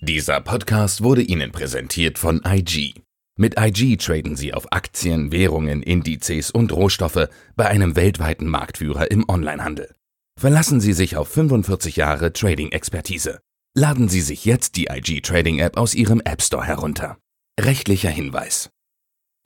[0.00, 2.94] Dieser Podcast wurde Ihnen präsentiert von IG.
[3.36, 9.28] Mit IG traden Sie auf Aktien, Währungen, Indizes und Rohstoffe bei einem weltweiten Marktführer im
[9.28, 9.94] Onlinehandel.
[10.40, 13.40] Verlassen Sie sich auf 45 Jahre Trading-Expertise.
[13.76, 17.18] Laden Sie sich jetzt die IG Trading App aus Ihrem App Store herunter.
[17.60, 18.70] Rechtlicher Hinweis.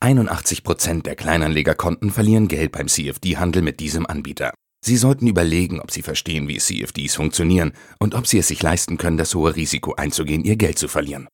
[0.00, 4.54] 81% der Kleinanlegerkonten verlieren Geld beim CFD-Handel mit diesem Anbieter.
[4.84, 8.96] Sie sollten überlegen, ob Sie verstehen, wie CFDs funktionieren und ob Sie es sich leisten
[8.96, 11.26] können, das hohe Risiko einzugehen, Ihr Geld zu verlieren.